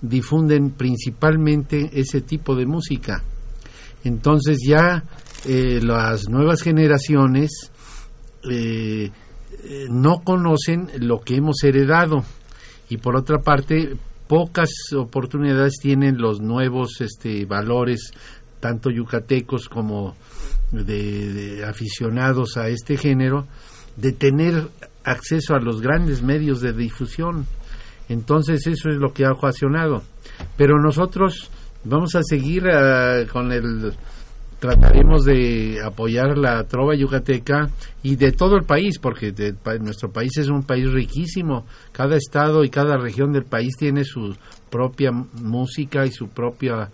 [0.00, 3.22] difunden principalmente ese tipo de música.
[4.04, 5.04] Entonces ya
[5.46, 7.72] eh, las nuevas generaciones
[8.50, 9.10] eh,
[9.90, 12.22] no conocen lo que hemos heredado
[12.90, 13.96] y por otra parte
[14.34, 18.10] pocas oportunidades tienen los nuevos este, valores,
[18.58, 20.16] tanto yucatecos como
[20.72, 23.46] de, aficionados a este género,
[23.94, 24.66] de tener
[25.04, 27.46] acceso a los grandes medios de difusión.
[28.08, 30.02] Entonces eso es lo que ha ocasionado.
[30.56, 31.48] Pero nosotros
[31.84, 33.92] vamos a seguir ah, con el
[34.64, 37.68] trataremos de apoyar la trova yucateca
[38.02, 39.34] y de todo el país, porque
[39.78, 41.66] nuestro país es un país riquísimo.
[41.92, 44.34] Cada estado y cada región del país tiene su
[44.70, 46.88] propia música y su propia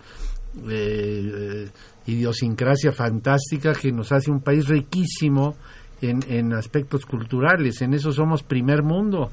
[0.69, 1.69] eh,
[2.07, 5.55] idiosincrasia fantástica que nos hace un país riquísimo
[6.01, 7.81] en aspectos culturales.
[7.81, 9.31] En eso somos primer mundo,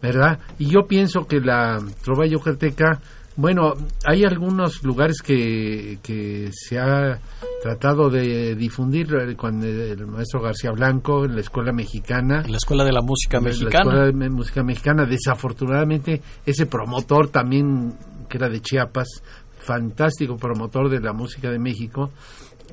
[0.00, 0.38] ¿verdad?
[0.60, 3.00] Y yo pienso que la trova yucateca
[3.38, 3.74] bueno,
[4.04, 7.20] hay algunos lugares que, que se ha
[7.62, 12.42] tratado de difundir con el maestro García Blanco en la Escuela Mexicana.
[12.44, 13.70] En la Escuela de la Música Mexicana.
[13.72, 15.06] La Escuela de Música Mexicana.
[15.06, 17.96] Desafortunadamente, ese promotor también,
[18.28, 19.22] que era de Chiapas,
[19.60, 22.10] fantástico promotor de la música de México,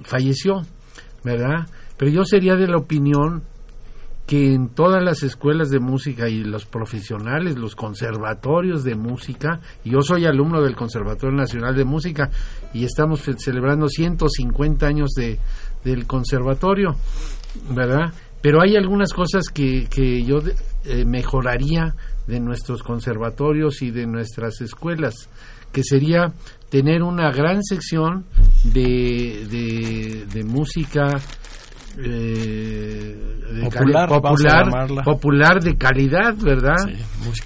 [0.01, 0.63] falleció,
[1.23, 1.67] ¿verdad?
[1.95, 3.43] Pero yo sería de la opinión
[4.25, 10.01] que en todas las escuelas de música y los profesionales, los conservatorios de música, yo
[10.01, 12.31] soy alumno del Conservatorio Nacional de Música
[12.73, 15.37] y estamos celebrando 150 años de,
[15.83, 16.95] del conservatorio,
[17.69, 18.13] ¿verdad?
[18.41, 20.39] Pero hay algunas cosas que, que yo
[20.85, 21.95] eh, mejoraría
[22.25, 25.29] de nuestros conservatorios y de nuestras escuelas,
[25.71, 26.33] que sería
[26.69, 28.25] tener una gran sección
[28.63, 31.19] de, de música
[31.97, 33.15] eh,
[33.63, 36.75] popular, popular, popular de calidad, ¿verdad?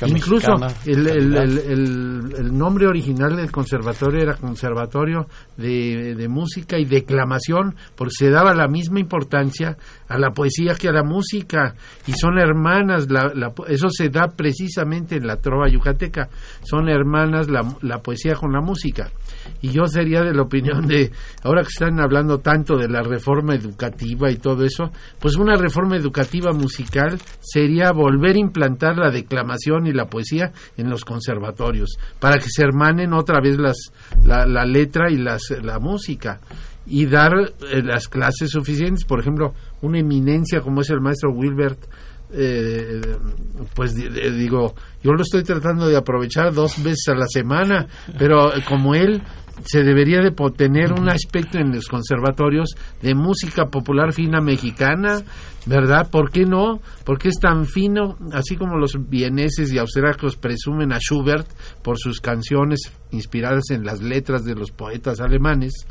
[0.07, 0.53] Incluso
[0.85, 5.27] el, el, nombre original del conservatorio era Conservatorio
[5.57, 9.77] de, Música y Declamación, porque se daba la misma importancia
[10.07, 11.75] a la poesía que a la música,
[12.07, 13.07] y son hermanas,
[13.67, 16.29] eso se da precisamente en la trova yucateca,
[16.63, 19.11] son hermanas la, la poesía con la música.
[19.61, 21.11] Y yo sería de la opinión de,
[21.43, 25.95] ahora que están hablando tanto de la reforma educativa y todo eso, pues una reforma
[25.95, 32.37] educativa musical sería volver a implantar la declamación y la poesía en los conservatorios, para
[32.37, 33.77] que se hermanen otra vez las,
[34.25, 36.39] la, la letra y las, la música
[36.85, 37.33] y dar
[37.71, 41.79] eh, las clases suficientes, por ejemplo, una eminencia como es el maestro Wilbert,
[42.31, 43.01] eh,
[43.73, 47.87] pues digo, yo lo estoy tratando de aprovechar dos veces a la semana,
[48.17, 49.23] pero como él
[49.65, 55.21] se debería de tener un aspecto en los conservatorios de música popular fina mexicana,
[55.65, 56.09] ¿verdad?
[56.09, 56.79] ¿Por qué no?
[57.03, 61.47] Porque es tan fino, así como los vieneses y austriacos presumen a Schubert
[61.83, 65.85] por sus canciones inspiradas en las letras de los poetas alemanes,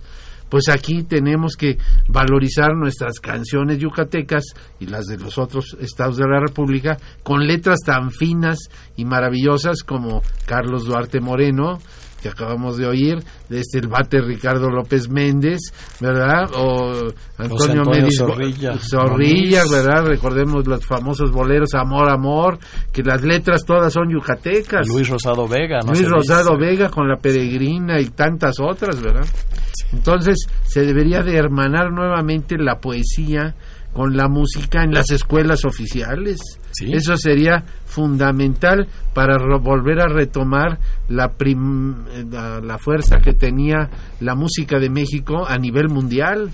[0.49, 4.45] pues aquí tenemos que valorizar nuestras canciones yucatecas
[4.81, 8.59] y las de los otros estados de la República con letras tan finas
[8.97, 11.79] y maravillosas como Carlos Duarte Moreno,
[12.21, 15.61] que acabamos de oír, de este el bate Ricardo López Méndez,
[16.01, 16.51] ¿verdad?
[16.55, 17.09] O
[17.39, 18.09] Antonio, Antonio
[18.79, 20.07] Zorrilla, ¿verdad?
[20.07, 22.59] Recordemos los famosos boleros Amor, Amor,
[22.93, 24.89] que las letras todas son yucatecas.
[24.89, 25.93] Luis Rosado Vega, ¿no?
[25.93, 29.27] Luis Rosado Vega con La Peregrina y tantas otras, ¿verdad?
[29.93, 33.55] Entonces, se debería de hermanar nuevamente la poesía
[33.93, 36.39] con la música en las escuelas oficiales.
[36.87, 41.33] Eso sería fundamental para volver a retomar la,
[42.31, 43.89] la, la, fuerza que tenía
[44.20, 46.51] la música de México a nivel mundial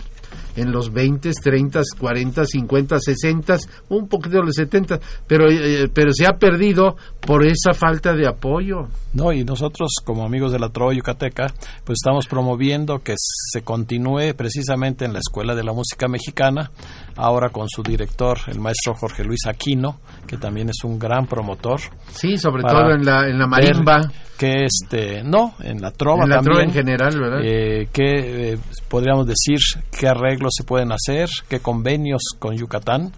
[0.56, 3.56] en los 20, 30, 40, 50, 60,
[3.88, 8.26] un poquito de los 70, pero, eh, pero se ha perdido por esa falta de
[8.26, 8.88] apoyo.
[9.12, 11.46] No, y nosotros como amigos de la Trova Yucateca,
[11.84, 16.70] pues estamos promoviendo que se continúe precisamente en la Escuela de la Música Mexicana,
[17.16, 21.80] ahora con su director, el maestro Jorge Luis Aquino, que también es un gran promotor.
[22.10, 24.00] Sí, sobre todo en la, en la marimba.
[24.36, 27.40] Que este, no, en la trova en la Trova en general, ¿verdad?
[27.44, 28.58] Eh, que eh,
[28.88, 29.58] podríamos decir
[29.96, 33.12] qué arreglos se pueden hacer, qué convenios con Yucatán.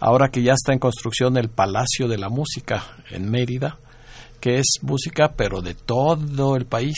[0.00, 3.78] Ahora que ya está en construcción el Palacio de la Música en Mérida,
[4.40, 6.96] que es música pero de todo el país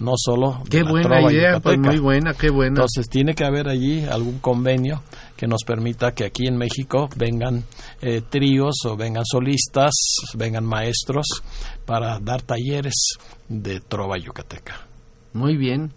[0.00, 2.70] no solo qué buena idea pues muy buena qué buena.
[2.70, 5.02] Entonces tiene que haber allí algún convenio
[5.36, 7.64] que nos permita que aquí en México vengan
[8.00, 9.92] eh, tríos o vengan solistas
[10.34, 11.26] vengan maestros
[11.86, 12.94] para dar talleres
[13.48, 14.86] de trova yucateca.
[15.34, 15.92] Muy bien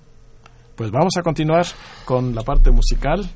[0.75, 1.65] pues vamos a continuar
[2.03, 3.27] con la parte musical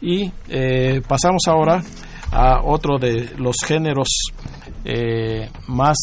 [0.00, 1.82] y eh, pasamos ahora
[2.32, 4.08] a otro de los géneros
[4.84, 5.96] eh, más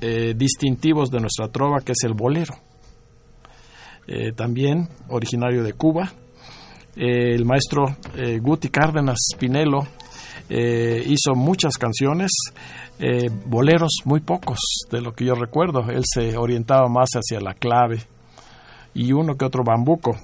[0.00, 2.54] eh, distintivos de nuestra trova, que es el bolero.
[4.36, 6.12] también originario de Cuba.
[6.94, 7.96] el maestro
[8.42, 9.86] Guti Cárdenas Pinelo
[10.50, 12.30] hizo muchas canciones.
[13.46, 14.58] boleros muy pocos,
[14.90, 15.88] de lo que yo recuerdo.
[15.88, 18.00] Él se orientaba más hacia la clave
[18.94, 20.16] y uno que otro bambuco.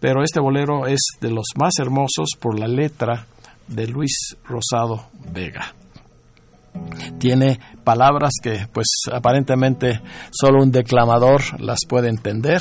[0.00, 3.26] Pero este bolero es de los más hermosos por la letra
[3.66, 5.74] de Luis Rosado Vega.
[7.18, 10.00] Tiene palabras que pues aparentemente
[10.30, 12.60] solo un declamador las puede entender,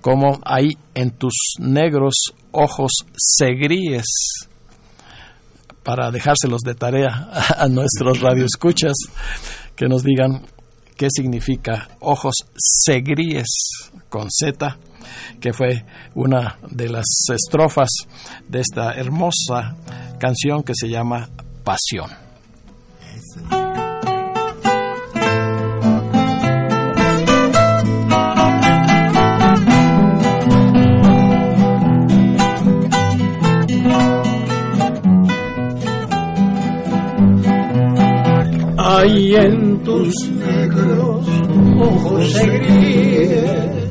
[0.00, 2.14] como hay en tus negros
[2.52, 4.04] ojos segríes
[5.82, 8.94] para dejárselos de tarea a nuestros radioescuchas
[9.74, 10.42] que nos digan
[11.00, 13.48] qué significa ojos segríes
[14.10, 14.76] con Z,
[15.40, 17.88] que fue una de las estrofas
[18.46, 19.76] de esta hermosa
[20.18, 21.30] canción que se llama
[21.64, 22.10] Pasión.
[38.92, 41.24] Hay en tus negros
[41.78, 43.88] ojos segríes,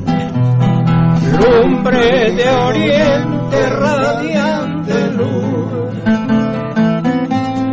[1.40, 5.94] lumbre de oriente radiante luz,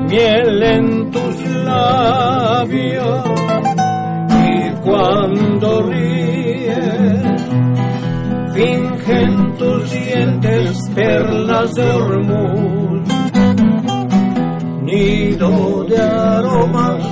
[0.09, 3.25] miel en tus labios
[4.31, 7.41] y cuando ríes,
[8.53, 12.77] fingen tus dientes perlas de hormuz
[14.87, 17.06] nido de aromas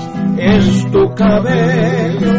[0.45, 2.33] es tu cabello,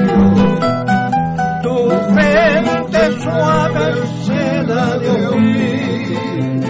[1.63, 1.77] tu
[2.13, 3.87] frente suave
[4.25, 6.67] seda de oír,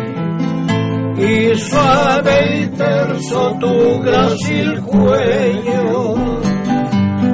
[1.19, 6.15] y suave y terso tu grácil cuello,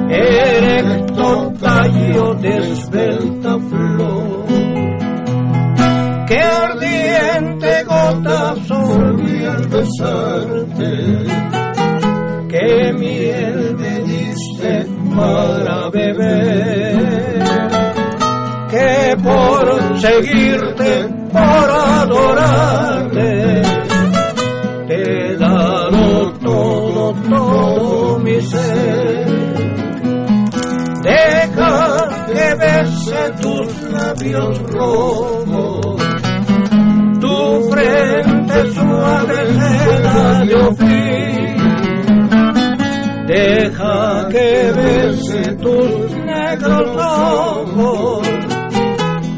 [0.09, 4.43] erecto tallo de esbelta flor.
[6.27, 10.91] Que ardiente gota solí al besarte,
[12.49, 13.52] que miel
[15.15, 17.43] para beber,
[18.69, 21.69] que por seguirte, por
[22.01, 23.61] adorarte,
[24.87, 29.25] te he dado todo, todo mi ser.
[31.03, 36.01] Deja que bese tus labios rojos,
[37.19, 41.32] tu frente suave seda de.
[43.33, 48.27] Deja que bese tus negros ojos,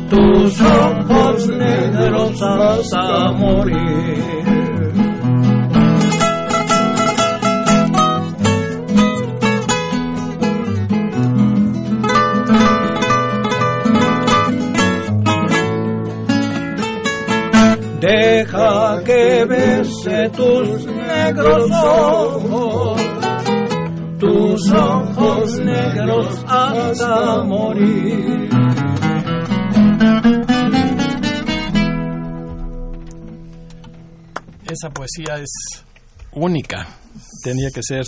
[0.10, 4.36] tus ojos negros hasta morir.
[18.02, 22.45] Deja que bese tus negros ojos,
[24.76, 28.50] ojos negros hasta morir.
[34.68, 35.84] Esa poesía es
[36.34, 36.88] única,
[37.44, 38.06] tenía que ser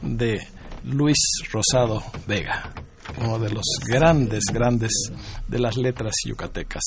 [0.00, 0.40] de
[0.84, 1.18] Luis
[1.52, 2.72] Rosado Vega,
[3.20, 4.92] uno de los grandes, grandes
[5.46, 6.82] de las letras yucatecas.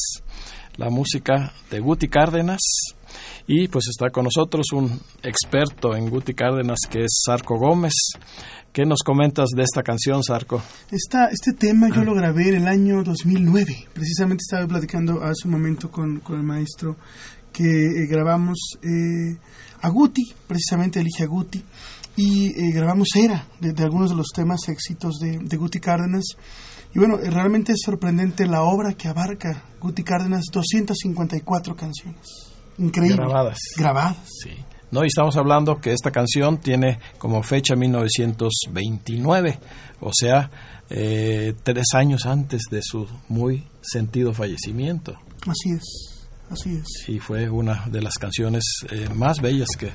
[0.77, 2.61] La música de Guti Cárdenas
[3.47, 7.93] y pues está con nosotros un experto en Guti Cárdenas que es Sarco Gómez.
[8.71, 10.61] ¿Qué nos comentas de esta canción, Sarco?
[10.91, 13.87] Esta, este tema yo lo grabé en el año 2009.
[13.93, 16.95] Precisamente estaba platicando hace un momento con, con el maestro
[17.51, 19.37] que eh, grabamos eh,
[19.81, 21.63] a Guti, precisamente elige a Guti,
[22.15, 26.25] y eh, grabamos Era, de, de, algunos de los temas éxitos de, de Guti Cárdenas.
[26.93, 32.21] Y bueno, realmente es sorprendente la obra que abarca Guti Cárdenas, 254 canciones.
[32.77, 33.17] Increíble.
[33.17, 33.57] Grabadas.
[33.75, 34.17] Grabadas.
[34.43, 34.51] Sí.
[34.91, 39.59] No, y estamos hablando que esta canción tiene como fecha 1929,
[40.01, 40.49] o sea,
[40.89, 45.15] eh, tres años antes de su muy sentido fallecimiento.
[45.45, 46.08] Así es.
[46.49, 47.07] Así es.
[47.07, 49.91] Y fue una de las canciones eh, más bellas que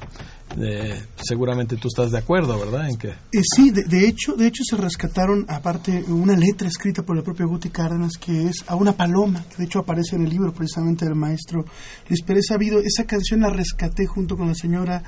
[0.57, 2.89] eh, seguramente tú estás de acuerdo, ¿verdad?
[2.89, 7.03] En que eh, sí, de, de, hecho, de hecho se rescataron aparte una letra escrita
[7.03, 10.25] por el propio Guti Cárdenas que es a una paloma, que de hecho aparece en
[10.25, 11.65] el libro precisamente del maestro
[12.09, 12.79] Luis Pérez Sabido.
[12.79, 15.03] Esa canción la rescaté junto con la señora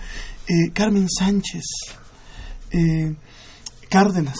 [0.73, 1.65] Carmen Sánchez
[3.89, 4.39] Cárdenas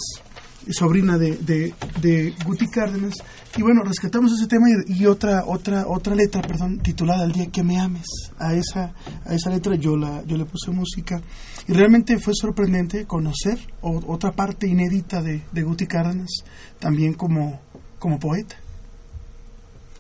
[0.71, 3.15] sobrina de, de, de, Guti Cárdenas.
[3.57, 7.47] Y bueno, rescatamos ese tema y, y, otra otra otra letra, perdón, titulada El día
[7.51, 8.07] que me ames.
[8.39, 8.93] A esa
[9.25, 11.21] a esa letra yo la yo le puse música
[11.67, 16.31] y realmente fue sorprendente conocer o, otra parte inédita de, de Guti Cárdenas
[16.79, 17.61] también como
[17.99, 18.57] como poeta.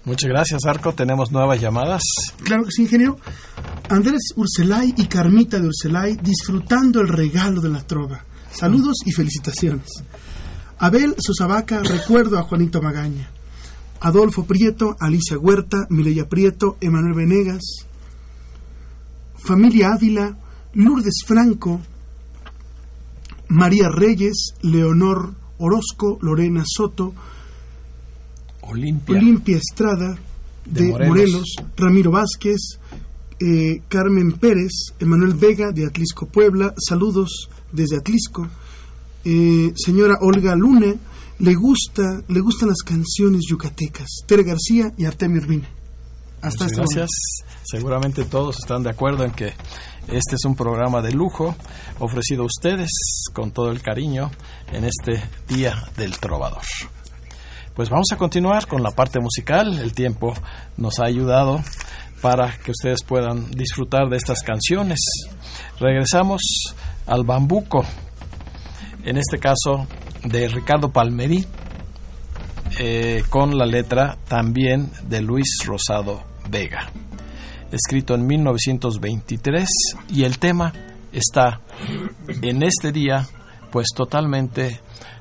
[0.04, 0.92] Muchas gracias, Arco.
[0.92, 2.02] Tenemos nuevas llamadas.
[2.44, 3.18] Claro que sí, ingeniero.
[3.88, 8.24] Andrés Urselay y Carmita de Urselay disfrutando el regalo de la trova
[8.56, 9.86] Saludos y felicitaciones.
[10.78, 13.30] Abel Susabaca, recuerdo a Juanito Magaña.
[14.00, 17.86] Adolfo Prieto, Alicia Huerta, Mileya Prieto, Emanuel Venegas.
[19.36, 20.36] Familia Ávila,
[20.74, 21.80] Lourdes Franco,
[23.48, 27.14] María Reyes, Leonor Orozco, Lorena Soto,
[28.62, 30.18] Olimpia, Olimpia Estrada
[30.64, 31.08] de, De Morelos.
[31.08, 31.54] Morelos.
[31.76, 32.78] Ramiro Vázquez,
[33.38, 38.48] eh, Carmen Pérez, Emanuel Vega de Atlisco, Puebla, saludos desde Atlisco.
[39.28, 40.94] Eh, señora Olga Luna,
[41.40, 44.06] le gusta, le gustan las canciones yucatecas.
[44.24, 45.68] Tere García y Artemio Urbina.
[46.42, 47.10] Hasta Muchas gracias.
[47.64, 49.46] Seguramente todos están de acuerdo en que
[50.06, 51.56] este es un programa de lujo
[51.98, 52.90] ofrecido a ustedes
[53.32, 54.30] con todo el cariño
[54.72, 56.62] en este Día del Trovador.
[57.74, 59.80] Pues vamos a continuar con la parte musical.
[59.80, 60.34] El tiempo
[60.76, 61.64] nos ha ayudado
[62.22, 65.00] para que ustedes puedan disfrutar de estas canciones.
[65.80, 66.40] Regresamos
[67.06, 67.84] al bambuco,
[69.06, 69.86] en este caso
[70.24, 71.46] de Ricardo Palmerí,
[72.78, 76.90] eh, con la letra también de Luis Rosado Vega,
[77.70, 79.68] escrito en 1923
[80.10, 80.72] y el tema
[81.12, 81.60] está
[82.42, 83.26] en este día
[83.70, 84.80] pues totalmente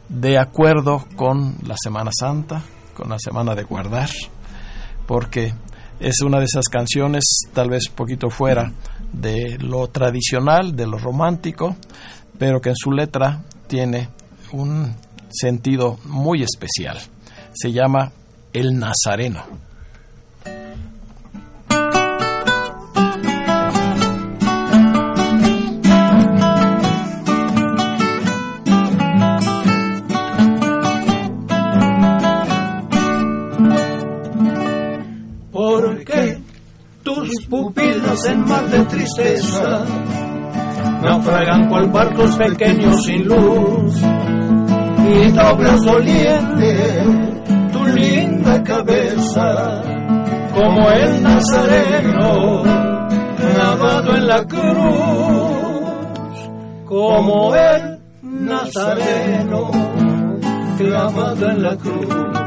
[0.10, 2.64] de acuerdo con la Semana Santa,
[2.96, 4.10] con la Semana de Guardar,
[5.06, 5.54] porque
[6.00, 7.24] es una de esas canciones
[7.54, 8.74] tal vez poquito fuera
[9.14, 11.76] de lo tradicional, de lo romántico,
[12.40, 14.10] pero que en su letra tiene
[14.52, 14.96] un
[15.30, 17.00] sentido muy especial.
[17.54, 18.12] Se llama
[18.54, 19.44] El Nazareno.
[35.56, 36.38] porque
[37.02, 39.86] tus pupilas en mar de tristeza
[41.02, 47.04] naufragan cual barcos pequeños sin luz y doblas doliente
[47.72, 49.82] tu linda cabeza
[50.54, 52.64] como el nazareno
[53.38, 55.76] clavado en la cruz
[56.86, 59.72] como el nazareno
[60.78, 62.45] clavado en la cruz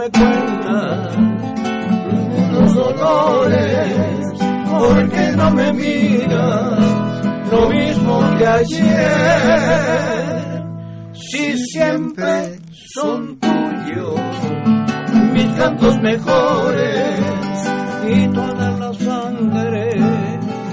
[0.00, 1.16] me cuentas
[2.52, 4.26] los dolores?
[4.78, 6.78] ¿Por qué no me miras
[7.50, 9.90] lo mismo que ayer?
[11.12, 12.58] Si siempre
[12.94, 14.20] son tuyos
[15.34, 17.20] mis cantos mejores
[18.08, 19.90] y toda la sangre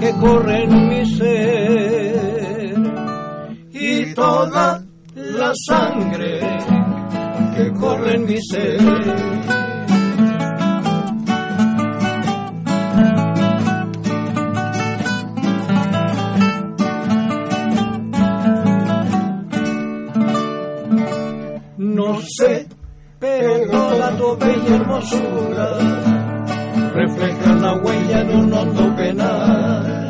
[0.00, 2.74] que corre en mi ser
[3.72, 4.82] y toda
[5.14, 6.77] la sangre
[7.58, 8.78] que corre en mi ser.
[21.78, 22.68] No sé,
[23.18, 25.68] pero toda tu bella hermosura
[26.94, 30.08] refleja la huella de un hondo penal.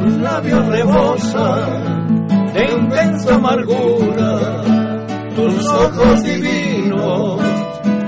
[0.00, 4.75] Tus labios rebosan de intensa amargura
[5.66, 7.40] tus ojos divinos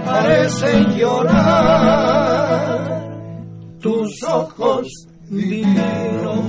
[0.05, 2.79] parecen llorar.
[3.81, 4.87] Tus ojos
[5.29, 6.47] divinos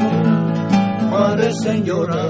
[1.12, 2.30] parecen llorar.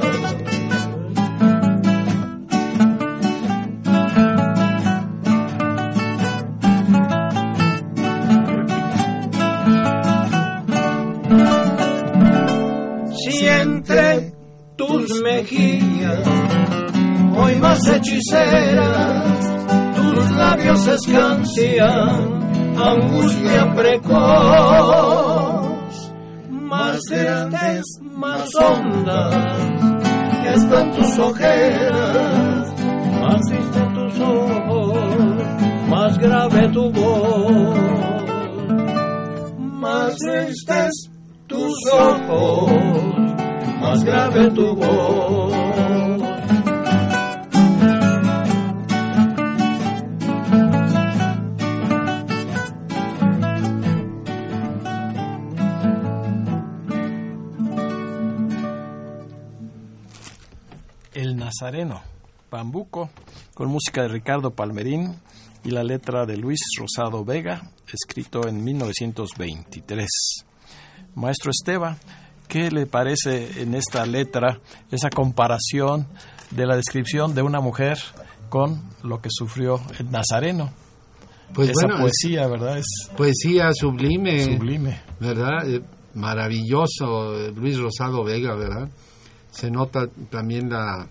[13.13, 14.33] Si entre
[14.77, 16.98] tus mejillas
[17.41, 19.39] hoy más hechiceras,
[19.95, 22.39] tus labios escancian
[22.77, 24.09] angustia precoz,
[26.49, 27.83] más grandes,
[28.15, 29.35] más hondas,
[30.55, 32.73] están tus ojeras,
[33.21, 34.97] más triste tus ojos,
[35.89, 37.77] más grave tu voz,
[39.57, 41.09] más tristes
[41.47, 42.71] tus ojos,
[43.81, 45.58] más grave tu voz.
[61.19, 62.01] El Nazareno,
[62.49, 63.09] Bambuco,
[63.53, 65.15] con música de Ricardo Palmerín
[65.65, 67.61] y la letra de Luis Rosado Vega,
[67.91, 70.07] escrito en 1923.
[71.15, 71.97] Maestro Esteba,
[72.47, 74.61] ¿qué le parece en esta letra
[74.91, 76.07] esa comparación
[76.51, 77.97] de la descripción de una mujer
[78.47, 80.71] con lo que sufrió el Nazareno?
[81.53, 82.77] Pues esa bueno, poesía, ¿verdad?
[82.77, 85.01] Es poesía sublime, sublime.
[85.19, 85.67] ¿verdad?
[85.67, 85.81] Eh,
[86.13, 88.87] maravilloso, eh, Luis Rosado Vega, ¿verdad?
[89.51, 91.07] Se nota también la,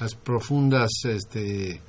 [0.00, 1.80] las profundas este,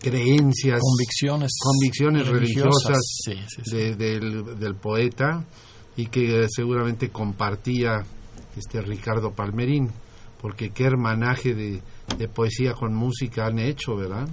[0.00, 3.76] creencias, convicciones, convicciones religiosas, sí, sí, sí.
[3.76, 5.44] de- del, del poeta
[5.96, 8.04] y que seguramente compartía
[8.56, 9.90] este Ricardo Palmerín,
[10.40, 11.82] porque qué hermanaje de,
[12.16, 14.28] de poesía con música han hecho, ¿verdad?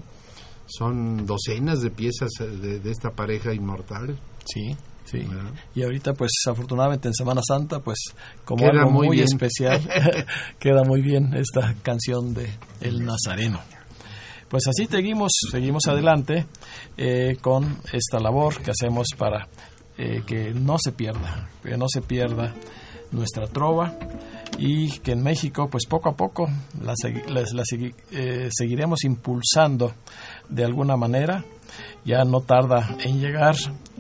[0.67, 4.17] Son docenas de piezas eh, de, de esta pareja inmortal.
[4.45, 4.75] Sí,
[5.05, 5.19] sí.
[5.19, 5.51] ¿verdad?
[5.73, 7.97] Y ahorita, pues afortunadamente en Semana Santa, pues
[8.43, 9.81] como Queda algo muy especial,
[10.59, 12.49] queda muy bien esta canción de
[12.81, 13.59] El Nazareno.
[14.49, 16.45] Pues así seguimos, seguimos adelante
[16.97, 19.47] eh, con esta labor que hacemos para
[19.97, 22.53] eh, que no se pierda, que no se pierda
[23.11, 23.93] nuestra trova
[24.59, 26.47] y que en México, pues poco a poco
[26.81, 29.93] la, segui- la segui- eh, seguiremos impulsando
[30.47, 31.43] de alguna manera.
[32.03, 33.55] Ya no tarda en llegar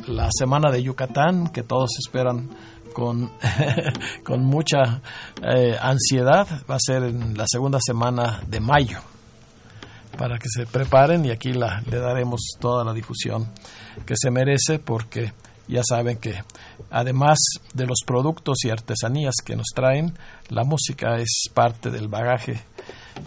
[0.07, 2.49] la semana de Yucatán, que todos esperan
[2.93, 3.31] con,
[4.23, 5.01] con mucha
[5.41, 6.47] eh, ansiedad.
[6.69, 8.99] Va a ser en la segunda semana de mayo
[10.17, 13.51] para que se preparen y aquí la, le daremos toda la difusión
[14.05, 15.33] que se merece porque
[15.67, 16.43] ya saben que
[16.91, 17.37] además
[17.73, 20.17] de los productos y artesanías que nos traen,
[20.49, 22.61] la música es parte del bagaje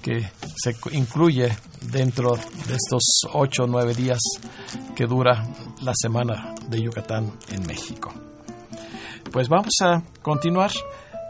[0.02, 4.18] que se incluye dentro de estos ocho o nueve días
[4.94, 5.46] que dura
[5.82, 8.12] la semana de Yucatán en México.
[9.32, 10.70] Pues vamos a continuar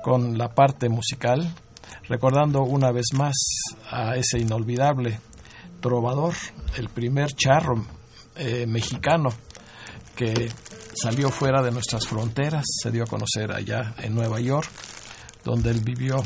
[0.03, 1.53] con la parte musical,
[2.09, 3.35] recordando una vez más
[3.91, 5.21] a ese inolvidable
[5.81, 6.35] trovador,
[6.77, 7.85] el primer charro
[8.37, 9.31] eh, mexicano
[10.15, 10.51] que
[11.01, 14.69] salió fuera de nuestras fronteras, se dio a conocer allá en Nueva York,
[15.45, 16.17] donde él vivió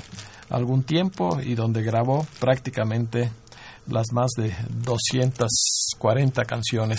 [0.52, 3.30] algún tiempo y donde grabó prácticamente
[3.88, 6.98] las más de 240 canciones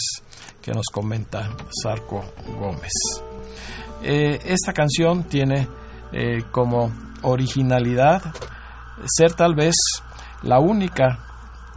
[0.61, 2.25] que nos comenta Sarco
[2.59, 2.91] Gómez.
[4.01, 5.67] Eh, esta canción tiene
[6.11, 6.91] eh, como
[7.21, 8.21] originalidad
[9.05, 9.75] ser tal vez
[10.41, 11.19] la única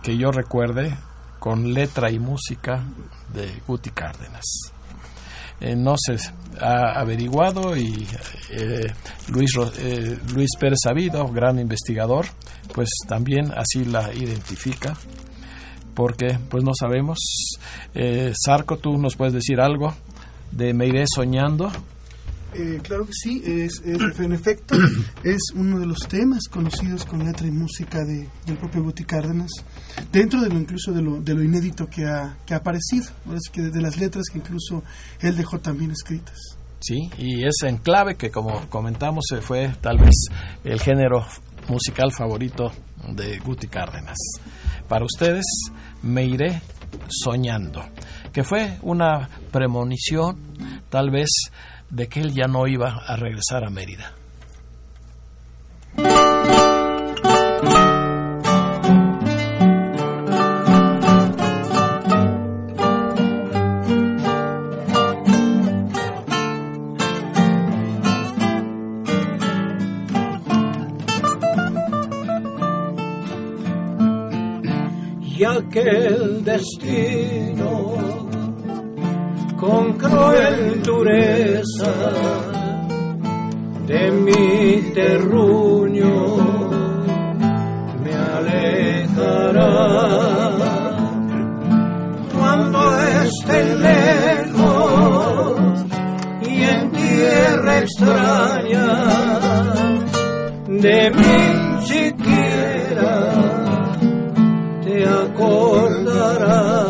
[0.03, 0.97] que yo recuerde
[1.39, 2.83] con letra y música
[3.33, 4.73] de Guti Cárdenas.
[5.61, 6.17] Eh, no se
[6.61, 8.07] ha averiguado y
[8.51, 8.93] eh,
[9.29, 12.27] Luis, eh, Luis Pérez Sabido, gran investigador,
[12.75, 14.97] pues también así la identifica
[15.97, 17.19] porque pues no sabemos.
[17.95, 19.95] Eh, Sarco, tú nos puedes decir algo
[20.53, 21.73] de Me iré soñando.
[22.59, 24.75] Eh, claro que sí, es, es- en efecto
[25.25, 29.51] es uno de los temas conocidos con letra y música de, del propio Guti Cárdenas,
[30.13, 33.05] dentro de lo incluso de lo, de lo inédito que ha, que ha aparecido,
[33.39, 34.83] sí que de las letras que incluso
[35.21, 36.37] él dejó también escritas.
[36.81, 40.15] Sí, y es en clave que como comentamos eh, fue tal vez
[40.65, 41.27] el género
[41.69, 42.71] musical favorito
[43.09, 44.17] de Guti Cárdenas.
[44.89, 45.45] Para ustedes,
[46.03, 46.61] Me iré
[47.09, 47.83] soñando,
[48.33, 50.39] que fue una premonición
[50.91, 51.29] tal vez
[51.91, 54.13] de que él ya no iba a regresar a Mérida.
[75.39, 78.26] ya que el destino
[79.67, 81.93] con cruel dureza
[83.89, 86.15] de mi terruño
[88.03, 89.73] me alejará
[92.33, 92.79] cuando
[93.25, 95.57] esté lejos
[96.43, 98.89] y en tierra extraña
[100.69, 101.39] de mí
[101.91, 103.15] siquiera
[104.85, 106.86] te acordarás.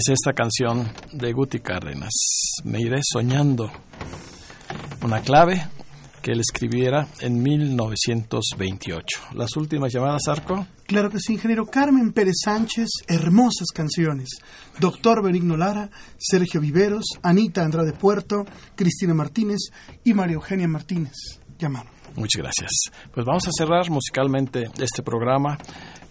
[0.00, 2.10] Es esta canción de Guti Cárdenas.
[2.64, 3.70] Me iré soñando.
[5.02, 5.62] Una clave
[6.22, 9.20] que él escribiera en 1928.
[9.34, 10.66] Las últimas llamadas, Arco.
[10.86, 14.38] Claro que sí, ingeniero Carmen Pérez Sánchez, hermosas canciones.
[14.78, 19.68] Doctor Benigno Lara, Sergio Viveros, Anita Andrade Puerto, Cristina Martínez
[20.02, 21.12] y María Eugenia Martínez.
[21.58, 21.92] Llamaron.
[22.16, 22.70] Muchas gracias.
[23.12, 25.58] Pues vamos a cerrar musicalmente este programa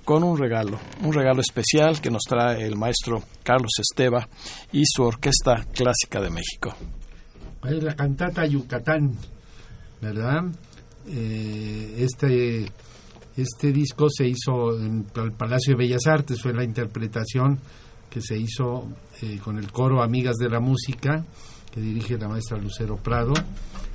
[0.09, 4.27] con un regalo, un regalo especial que nos trae el maestro Carlos Esteva
[4.71, 6.73] y su Orquesta Clásica de México.
[7.63, 9.15] Es la cantata Yucatán,
[10.01, 10.45] ¿verdad?
[11.05, 12.65] Eh, este,
[13.37, 17.59] este disco se hizo en el Palacio de Bellas Artes, fue la interpretación
[18.09, 18.87] que se hizo
[19.21, 21.23] eh, con el coro Amigas de la Música,
[21.71, 23.33] que dirige la maestra Lucero Prado,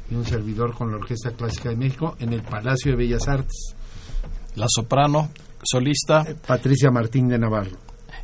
[0.08, 3.74] y un servidor con la Orquesta Clásica de México en el Palacio de Bellas Artes.
[4.57, 5.30] La soprano
[5.62, 7.76] solista Patricia Martín de Navarro.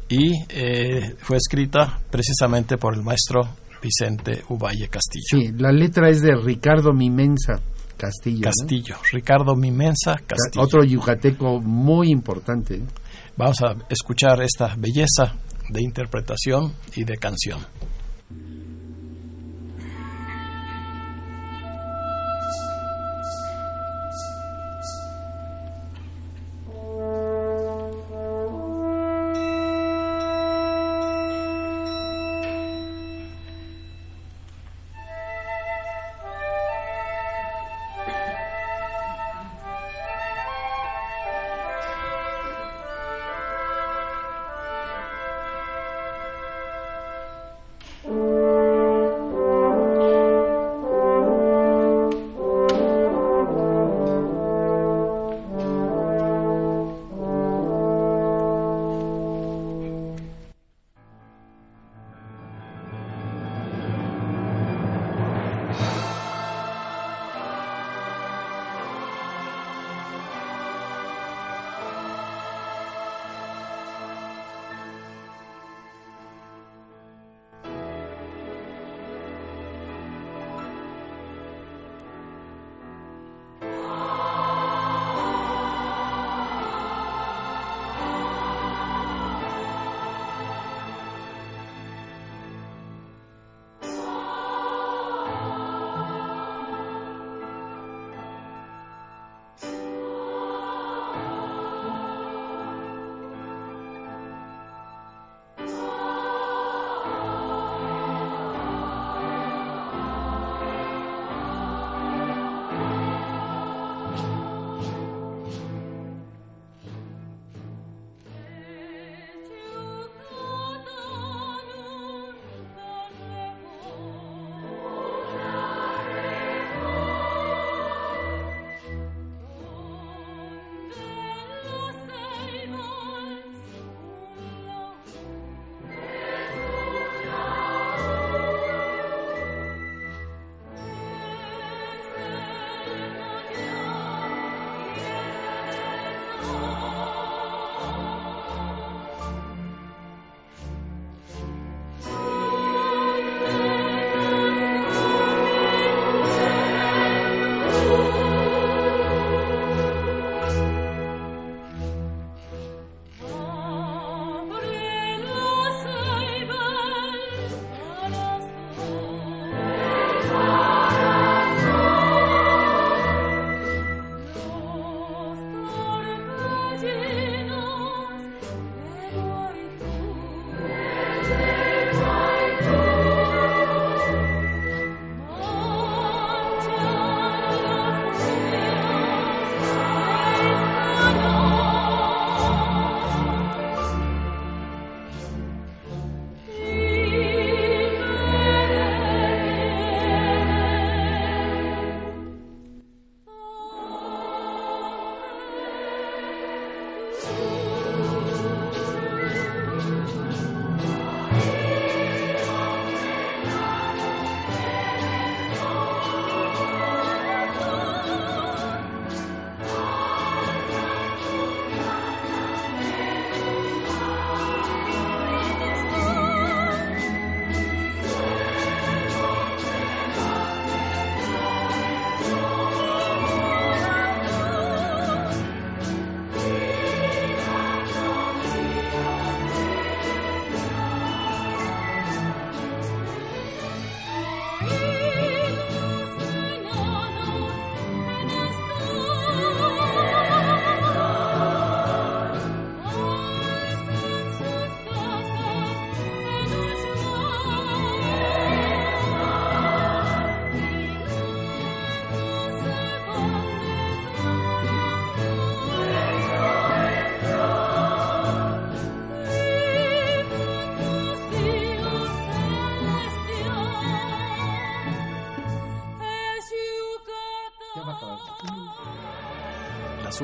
[0.09, 3.41] y eh, fue escrita precisamente por el maestro
[3.83, 5.25] Vicente Uvalle Castillo.
[5.31, 7.61] Sí, la letra es de Ricardo Mimensa
[7.97, 8.41] Castillo.
[8.41, 8.51] ¿no?
[8.51, 10.65] Castillo, Ricardo Mimensa Castillo.
[10.65, 12.75] Otro yucateco muy importante.
[12.75, 12.85] ¿eh?
[13.37, 15.35] Vamos a escuchar esta belleza
[15.69, 17.61] de interpretación y de canción.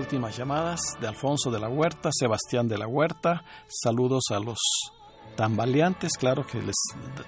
[0.06, 3.42] Últimas llamadas de Alfonso de la Huerta, Sebastián de la Huerta.
[3.66, 4.58] Saludos a los
[5.34, 6.76] tambaleantes, claro que les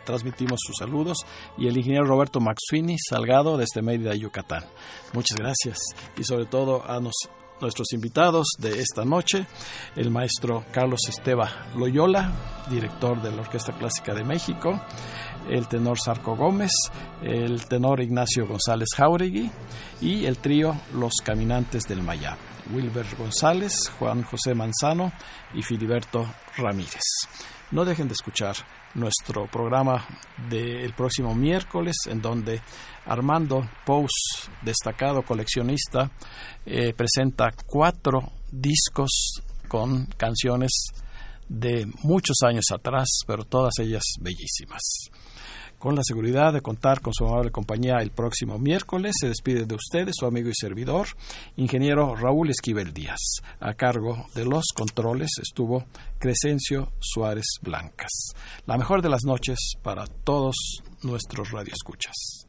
[0.05, 1.19] transmitimos sus saludos.
[1.57, 4.65] Y el ingeniero Roberto Maxuini Salgado desde Mérida, Yucatán.
[5.13, 5.81] Muchas gracias.
[6.17, 9.49] Y sobre todo a nuestros invitados de esta noche,
[9.97, 12.33] el maestro Carlos Esteba Loyola,
[12.71, 14.81] director de la Orquesta Clásica de México,
[15.51, 16.71] el tenor Sarco Gómez,
[17.23, 19.51] el tenor Ignacio González Jauregui
[20.01, 22.39] y el trío Los Caminantes del Mayab,
[22.73, 25.13] Wilber González, Juan José Manzano
[25.55, 27.03] y Filiberto Ramírez.
[27.71, 28.57] No dejen de escuchar
[28.95, 30.07] nuestro programa
[30.49, 32.63] del próximo miércoles, en donde
[33.05, 36.11] Armando Pous, destacado coleccionista,
[36.65, 40.71] eh, presenta cuatro discos con canciones
[41.49, 44.83] de muchos años atrás, pero todas ellas bellísimas.
[45.79, 49.77] Con la seguridad de contar con su amable compañía el próximo miércoles, se despide de
[49.77, 51.07] ustedes su amigo y servidor,
[51.57, 53.21] ingeniero Raúl Esquivel Díaz.
[53.61, 55.85] A cargo de los controles estuvo
[56.19, 58.11] Crescencio Suárez Blancas.
[58.67, 60.57] La mejor de las noches para todos
[61.05, 62.49] nuestros radioescuchas.